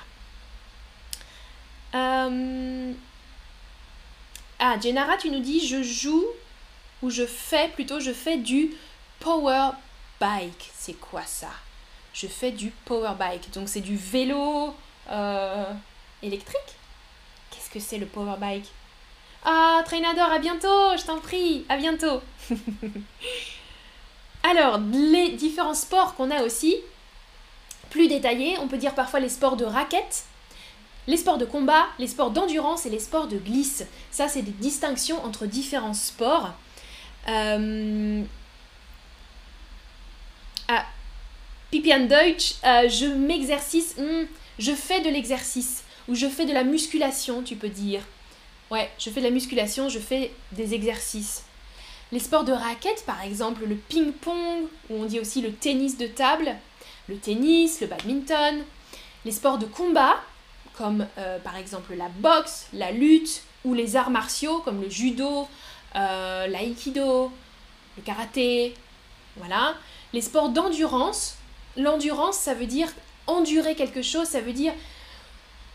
Euh, 1.96 2.94
ah, 4.60 4.80
Jenara, 4.80 5.18
tu 5.18 5.32
nous 5.32 5.40
dis 5.40 5.66
je 5.66 5.82
joue 5.82 6.26
ou 7.02 7.10
je 7.10 7.26
fais 7.26 7.70
plutôt, 7.70 8.00
je 8.00 8.12
fais 8.12 8.38
du 8.38 8.72
power 9.20 9.72
bike. 10.20 10.72
C'est 10.76 11.00
quoi 11.00 11.24
ça? 11.26 11.50
Je 12.18 12.26
fais 12.26 12.52
du 12.52 12.72
power 12.86 13.14
bike. 13.18 13.52
Donc 13.54 13.70
c'est 13.70 13.82
du 13.82 13.96
vélo 13.96 14.74
euh, 15.10 15.72
électrique 16.24 16.78
Qu'est-ce 17.52 17.70
que 17.70 17.80
c'est 17.80 18.00
le 18.00 18.08
power 18.08 18.38
bike? 18.40 18.66
Ah, 19.46 19.82
Trainador, 19.86 20.32
à 20.32 20.40
bientôt, 20.40 20.98
je 20.98 21.06
t'en 21.06 21.20
prie, 21.20 21.64
à 21.70 21.78
bientôt. 21.78 22.22
Alors, 24.44 24.80
les 24.92 25.34
différents 25.34 25.76
sports 25.76 26.16
qu'on 26.16 26.32
a 26.32 26.42
aussi, 26.42 26.76
plus 27.90 28.08
détaillés, 28.08 28.58
on 28.60 28.68
peut 28.68 28.78
dire 28.78 28.96
parfois 28.96 29.20
les 29.20 29.30
sports 29.30 29.56
de 29.56 29.64
raquettes, 29.64 30.26
les 31.06 31.18
sports 31.18 31.38
de 31.38 31.46
combat, 31.46 31.86
les 32.00 32.08
sports 32.08 32.32
d'endurance 32.32 32.86
et 32.86 32.90
les 32.90 33.00
sports 33.00 33.28
de 33.28 33.38
glisse. 33.38 33.86
Ça, 34.12 34.28
c'est 34.28 34.42
des 34.42 34.52
distinctions 34.52 35.24
entre 35.24 35.46
différents 35.46 35.94
sports. 35.94 36.52
Euh... 37.30 38.24
Ah, 40.68 40.86
Pipian 41.72 42.08
Deutsch, 42.08 42.56
euh, 42.64 42.88
je 42.88 43.06
m'exercice, 43.06 43.96
hmm, 43.98 44.26
je 44.58 44.72
fais 44.72 45.02
de 45.02 45.10
l'exercice, 45.10 45.84
ou 46.08 46.16
je 46.16 46.28
fais 46.28 46.46
de 46.46 46.54
la 46.54 46.64
musculation, 46.64 47.44
tu 47.44 47.56
peux 47.58 47.68
dire. 47.68 48.02
Ouais, 48.72 48.90
je 48.98 49.10
fais 49.10 49.20
de 49.20 49.26
la 49.26 49.32
musculation, 49.32 49.90
je 49.90 50.00
fais 50.00 50.32
des 50.54 50.74
exercices. 50.74 51.44
Les 52.14 52.20
sports 52.20 52.46
de 52.46 52.54
raquettes, 52.54 53.04
par 53.06 53.22
exemple, 53.22 53.66
le 53.66 53.76
ping-pong, 53.76 54.68
ou 54.90 54.96
on 54.96 55.06
dit 55.06 55.20
aussi 55.20 55.42
le 55.42 55.52
tennis 55.52 55.98
de 55.98 56.08
table, 56.08 56.56
le 57.10 57.18
tennis, 57.18 57.82
le 57.82 57.88
badminton. 57.88 58.64
Les 59.26 59.32
sports 59.34 59.58
de 59.58 59.66
combat, 59.66 60.16
comme 60.78 61.06
euh, 61.18 61.38
par 61.40 61.58
exemple 61.58 61.96
la 61.96 62.08
boxe, 62.08 62.68
la 62.72 62.92
lutte, 62.92 63.42
ou 63.66 63.74
les 63.74 63.98
arts 63.98 64.10
martiaux, 64.10 64.60
comme 64.60 64.82
le 64.82 64.90
judo, 64.90 65.48
euh, 65.98 66.48
l'aïkido, 66.48 67.32
le 67.98 68.04
karaté. 68.04 68.74
Voilà. 69.36 69.76
Les 70.14 70.22
sports 70.22 70.50
d'endurance. 70.50 71.36
L'endurance, 71.78 72.38
ça 72.38 72.54
veut 72.54 72.66
dire 72.66 72.90
endurer 73.28 73.76
quelque 73.76 74.02
chose, 74.02 74.28
ça 74.28 74.42
veut 74.42 74.54
dire 74.54 74.74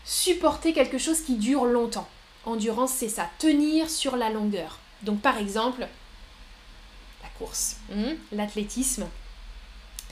supporter 0.05 0.73
quelque 0.73 0.97
chose 0.97 1.21
qui 1.21 1.35
dure 1.35 1.65
longtemps. 1.65 2.07
Endurance, 2.45 2.91
c'est 2.91 3.09
ça, 3.09 3.29
tenir 3.39 3.89
sur 3.89 4.17
la 4.17 4.29
longueur. 4.29 4.79
Donc 5.01 5.21
par 5.21 5.37
exemple, 5.37 5.87
la 7.21 7.29
course, 7.37 7.77
hmm, 7.89 8.13
l'athlétisme, 8.33 9.07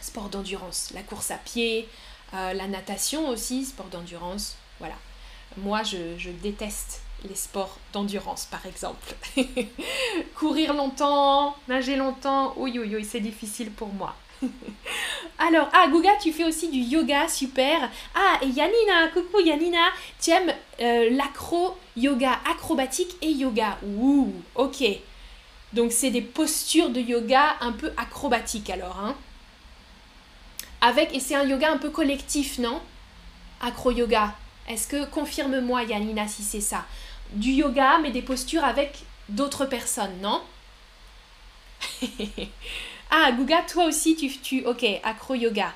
sport 0.02 0.30
d'endurance, 0.30 0.92
la 0.94 1.04
course 1.04 1.32
à 1.32 1.38
pied, 1.38 1.88
euh, 2.34 2.54
la 2.54 2.68
natation 2.68 3.28
aussi, 3.28 3.66
sport 3.66 3.88
d'endurance. 3.88 4.56
Voilà. 4.80 4.96
Moi, 5.58 5.84
je, 5.84 6.18
je 6.18 6.30
déteste 6.30 7.02
les 7.28 7.36
sports 7.36 7.78
d'endurance, 7.92 8.46
par 8.46 8.66
exemple. 8.66 9.16
Courir 10.36 10.74
longtemps, 10.74 11.56
nager 11.68 11.98
longtemps, 11.98 12.54
oui, 12.56 12.78
oui, 12.80 12.96
oui, 12.96 13.06
c'est 13.06 13.20
difficile 13.20 13.72
pour 13.72 13.90
moi. 13.90 14.16
Alors, 15.40 15.70
ah, 15.74 15.88
Guga, 15.90 16.12
tu 16.22 16.32
fais 16.32 16.44
aussi 16.44 16.70
du 16.70 16.80
yoga, 16.80 17.28
super. 17.28 17.90
Ah, 18.16 18.40
et 18.42 18.48
Yanina, 18.48 19.08
coucou 19.14 19.40
Yanina, 19.40 19.90
tu 20.22 20.32
aimes 20.32 20.54
euh, 20.80 21.10
l'acro, 21.12 21.78
yoga 21.98 22.40
acrobatique 22.50 23.16
et 23.22 23.32
yoga. 23.32 23.78
Ouh, 23.84 24.34
ok. 24.56 24.84
Donc, 25.74 25.92
c'est 25.92 26.12
des 26.12 26.22
postures 26.22 26.90
de 26.90 27.00
yoga 27.00 27.56
un 27.62 27.72
peu 27.72 27.92
acrobatiques 27.98 28.70
alors, 28.70 29.00
hein. 29.00 29.16
Avec, 30.82 31.14
et 31.16 31.20
c'est 31.20 31.36
un 31.36 31.44
yoga 31.44 31.72
un 31.72 31.78
peu 31.78 31.92
collectif, 31.92 32.58
non? 32.58 32.82
Acro-yoga. 33.62 34.34
Est-ce 34.68 34.88
que, 34.88 35.06
confirme-moi 35.06 35.84
Yanina 35.84 36.28
si 36.28 36.44
c'est 36.44 36.62
ça. 36.62 36.86
Du 37.34 37.52
yoga, 37.52 38.00
mais 38.00 38.12
des 38.12 38.24
postures 38.24 38.64
avec 38.64 39.04
d'autres 39.30 39.66
personnes, 39.66 40.20
non? 40.22 40.42
Ah, 43.12 43.32
Guga, 43.34 43.62
toi 43.64 43.86
aussi, 43.86 44.16
tu, 44.16 44.30
tu 44.30 44.66
ok, 44.66 44.86
acro-yoga. 45.04 45.74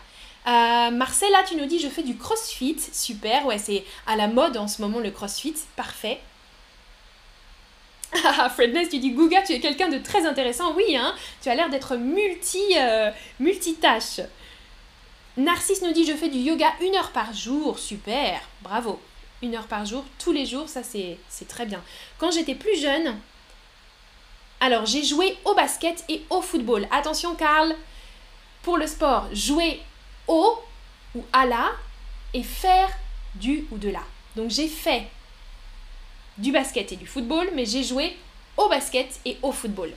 Euh, 0.48 0.92
Marcella, 0.92 1.44
tu 1.48 1.56
nous 1.58 1.66
dis, 1.66 1.80
je 1.80 1.90
fais 1.90 2.04
du 2.04 2.16
crossfit. 2.18 2.78
Super, 2.94 3.46
ouais, 3.46 3.58
c'est 3.58 3.84
à 4.08 4.16
la 4.16 4.28
mode 4.28 4.56
en 4.58 4.70
ce 4.70 4.82
moment 4.82 5.00
le 5.00 5.12
crossfit. 5.12 5.56
Parfait. 5.76 6.20
Ah, 8.24 8.50
Fredness, 8.50 8.88
tu 8.88 9.00
dis, 9.00 9.12
Guga, 9.12 9.42
tu 9.42 9.52
es 9.52 9.60
quelqu'un 9.60 9.90
de 9.90 9.98
très 9.98 10.26
intéressant. 10.26 10.74
Oui, 10.76 10.96
hein, 10.96 11.14
tu 11.42 11.50
as 11.50 11.56
l'air 11.56 11.70
d'être 11.70 11.98
multi, 11.98 12.62
euh, 12.78 13.12
multitâche. 13.42 14.22
Narcisse 15.36 15.82
nous 15.82 15.92
dit, 15.92 16.06
je 16.06 16.14
fais 16.14 16.30
du 16.30 16.38
yoga 16.38 16.72
une 16.82 16.96
heure 16.96 17.12
par 17.12 17.34
jour. 17.34 17.78
Super, 17.78 18.40
bravo. 18.62 19.02
Une 19.42 19.56
heure 19.56 19.68
par 19.68 19.86
jour, 19.86 20.06
tous 20.18 20.32
les 20.32 20.46
jours, 20.46 20.70
ça 20.70 20.82
c'est 20.82 21.18
très 21.50 21.66
bien. 21.66 21.84
Quand 22.18 22.32
j'étais 22.32 22.56
plus 22.56 22.80
jeune, 22.80 23.18
alors, 24.60 24.86
j'ai 24.86 25.04
joué 25.04 25.38
au 25.46 25.54
basket 25.54 26.04
et 26.10 26.24
au 26.30 26.42
football. 26.42 26.88
Attention, 26.92 27.36
Karl, 27.36 27.76
pour 28.64 28.78
le 28.78 28.88
sport, 28.88 29.28
jouer 29.34 29.82
au 30.28 30.58
ou 31.14 31.24
à 31.34 31.46
la 31.46 31.72
et 32.34 32.44
faire 32.44 32.90
du 33.36 33.66
ou 33.72 33.78
de 33.78 33.90
la. 33.90 34.02
Donc, 34.36 34.50
j'ai 34.50 34.68
fait 34.68 35.08
du 36.38 36.52
basket 36.52 36.92
et 36.92 36.96
du 36.96 37.06
football, 37.06 37.50
mais 37.54 37.66
j'ai 37.66 37.84
joué 37.84 38.18
au 38.58 38.68
basket 38.70 39.20
et 39.26 39.38
au 39.42 39.52
football. 39.52 39.92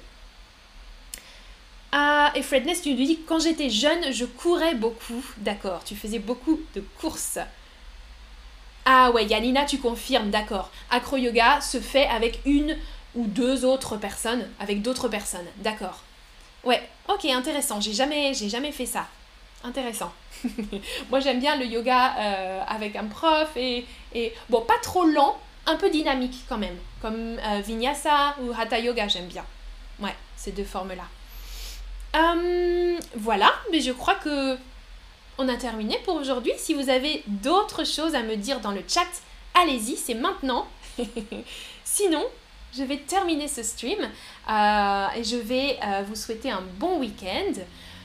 Ah, 1.90 2.32
et 2.34 2.42
Fredness, 2.42 2.82
tu 2.82 2.94
lui 2.94 3.06
dis 3.06 3.20
quand 3.26 3.40
j'étais 3.40 3.70
jeune, 3.70 4.12
je 4.12 4.26
courais 4.26 4.74
beaucoup. 4.74 5.24
D'accord, 5.38 5.82
tu 5.84 5.96
faisais 5.96 6.18
beaucoup 6.18 6.60
de 6.74 6.84
courses. 7.00 7.38
Ah 8.84 9.10
ouais, 9.10 9.24
Yanina, 9.24 9.64
tu 9.64 9.78
confirmes, 9.78 10.30
d'accord. 10.30 10.70
Acro 10.90 11.16
yoga 11.16 11.60
se 11.60 11.80
fait 11.80 12.06
avec 12.06 12.40
une 12.44 12.76
ou 13.14 13.26
deux 13.26 13.64
autres 13.64 13.96
personnes 13.96 14.48
avec 14.60 14.82
d'autres 14.82 15.08
personnes. 15.08 15.46
D'accord. 15.56 16.02
Ouais, 16.64 16.82
ok, 17.08 17.24
intéressant. 17.26 17.80
J'ai 17.80 17.92
jamais, 17.92 18.34
j'ai 18.34 18.48
jamais 18.48 18.72
fait 18.72 18.86
ça. 18.86 19.06
Intéressant. 19.64 20.12
Moi, 21.10 21.20
j'aime 21.20 21.40
bien 21.40 21.56
le 21.56 21.66
yoga 21.66 22.14
euh, 22.18 22.62
avec 22.66 22.96
un 22.96 23.06
prof 23.06 23.48
et, 23.56 23.84
et, 24.14 24.32
bon, 24.48 24.60
pas 24.62 24.78
trop 24.82 25.04
lent, 25.04 25.38
un 25.66 25.76
peu 25.76 25.90
dynamique 25.90 26.44
quand 26.48 26.58
même, 26.58 26.76
comme 27.02 27.38
euh, 27.38 27.60
Vinyasa 27.64 28.36
ou 28.40 28.52
Hatha 28.58 28.78
Yoga, 28.78 29.08
j'aime 29.08 29.26
bien. 29.26 29.44
Ouais, 30.00 30.14
ces 30.36 30.52
deux 30.52 30.64
formes-là. 30.64 31.04
Hum, 32.14 32.98
voilà, 33.16 33.52
mais 33.70 33.80
je 33.80 33.92
crois 33.92 34.14
que 34.14 34.56
on 35.38 35.48
a 35.48 35.56
terminé 35.56 35.98
pour 36.04 36.16
aujourd'hui. 36.16 36.52
Si 36.56 36.74
vous 36.74 36.88
avez 36.88 37.22
d'autres 37.26 37.84
choses 37.84 38.14
à 38.14 38.22
me 38.22 38.36
dire 38.36 38.60
dans 38.60 38.72
le 38.72 38.82
chat, 38.88 39.06
allez-y, 39.54 39.96
c'est 39.96 40.14
maintenant. 40.14 40.66
Sinon, 41.84 42.24
je 42.76 42.82
vais 42.82 42.98
terminer 42.98 43.48
ce 43.48 43.62
stream 43.62 43.98
euh, 44.00 45.06
et 45.16 45.24
je 45.24 45.36
vais 45.36 45.78
euh, 45.84 46.02
vous 46.06 46.14
souhaiter 46.14 46.50
un 46.50 46.62
bon 46.78 46.98
week-end. 47.00 47.52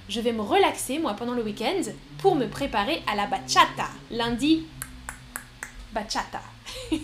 Je 0.09 0.19
vais 0.19 0.33
me 0.33 0.41
relaxer, 0.41 0.99
moi, 0.99 1.13
pendant 1.13 1.33
le 1.33 1.43
week-end 1.43 1.81
pour 2.17 2.35
me 2.35 2.47
préparer 2.47 3.01
à 3.07 3.15
la 3.15 3.27
bachata. 3.27 3.89
Lundi, 4.11 4.65
bachata. 5.91 6.41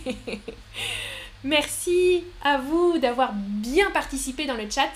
Merci 1.44 2.26
à 2.44 2.58
vous 2.58 2.98
d'avoir 2.98 3.32
bien 3.34 3.92
participé 3.92 4.46
dans 4.46 4.56
le 4.56 4.70
chat. 4.70 4.92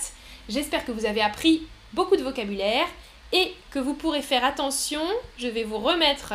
J'espère 0.48 0.84
que 0.84 0.92
vous 0.92 1.06
avez 1.06 1.22
appris 1.22 1.66
beaucoup 1.94 2.16
de 2.16 2.22
vocabulaire 2.22 2.86
et 3.32 3.54
que 3.70 3.78
vous 3.78 3.94
pourrez 3.94 4.20
faire 4.20 4.44
attention. 4.44 5.02
Je 5.38 5.48
vais 5.48 5.64
vous 5.64 5.78
remettre 5.78 6.34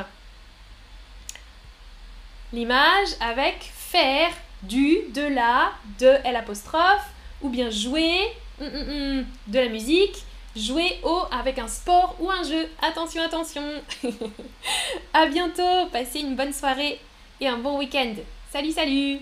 l'image 2.52 3.10
avec 3.22 3.58
faire, 3.62 4.32
du, 4.64 4.98
de 5.14 5.22
la, 5.22 5.72
de 6.00 6.08
L 6.24 6.44
ou 7.42 7.50
bien 7.50 7.70
jouer, 7.70 8.34
hum, 8.60 8.68
hum, 8.68 8.90
hum, 8.90 9.26
de 9.48 9.60
la 9.60 9.70
musique, 9.70 10.24
jouer 10.56 11.00
au 11.04 11.22
avec 11.32 11.60
un 11.60 11.68
sport 11.68 12.16
ou 12.20 12.30
un 12.30 12.44
jeu. 12.44 12.68
Attention, 12.82 13.22
attention. 13.24 13.64
à 15.14 15.26
bientôt, 15.28 15.88
passez 15.92 16.20
une 16.20 16.36
bonne 16.36 16.54
soirée 16.54 17.00
et 17.40 17.48
un 17.48 17.58
bon 17.58 17.78
week-end. 17.78 18.14
Salut, 18.52 18.72
salut 18.72 19.20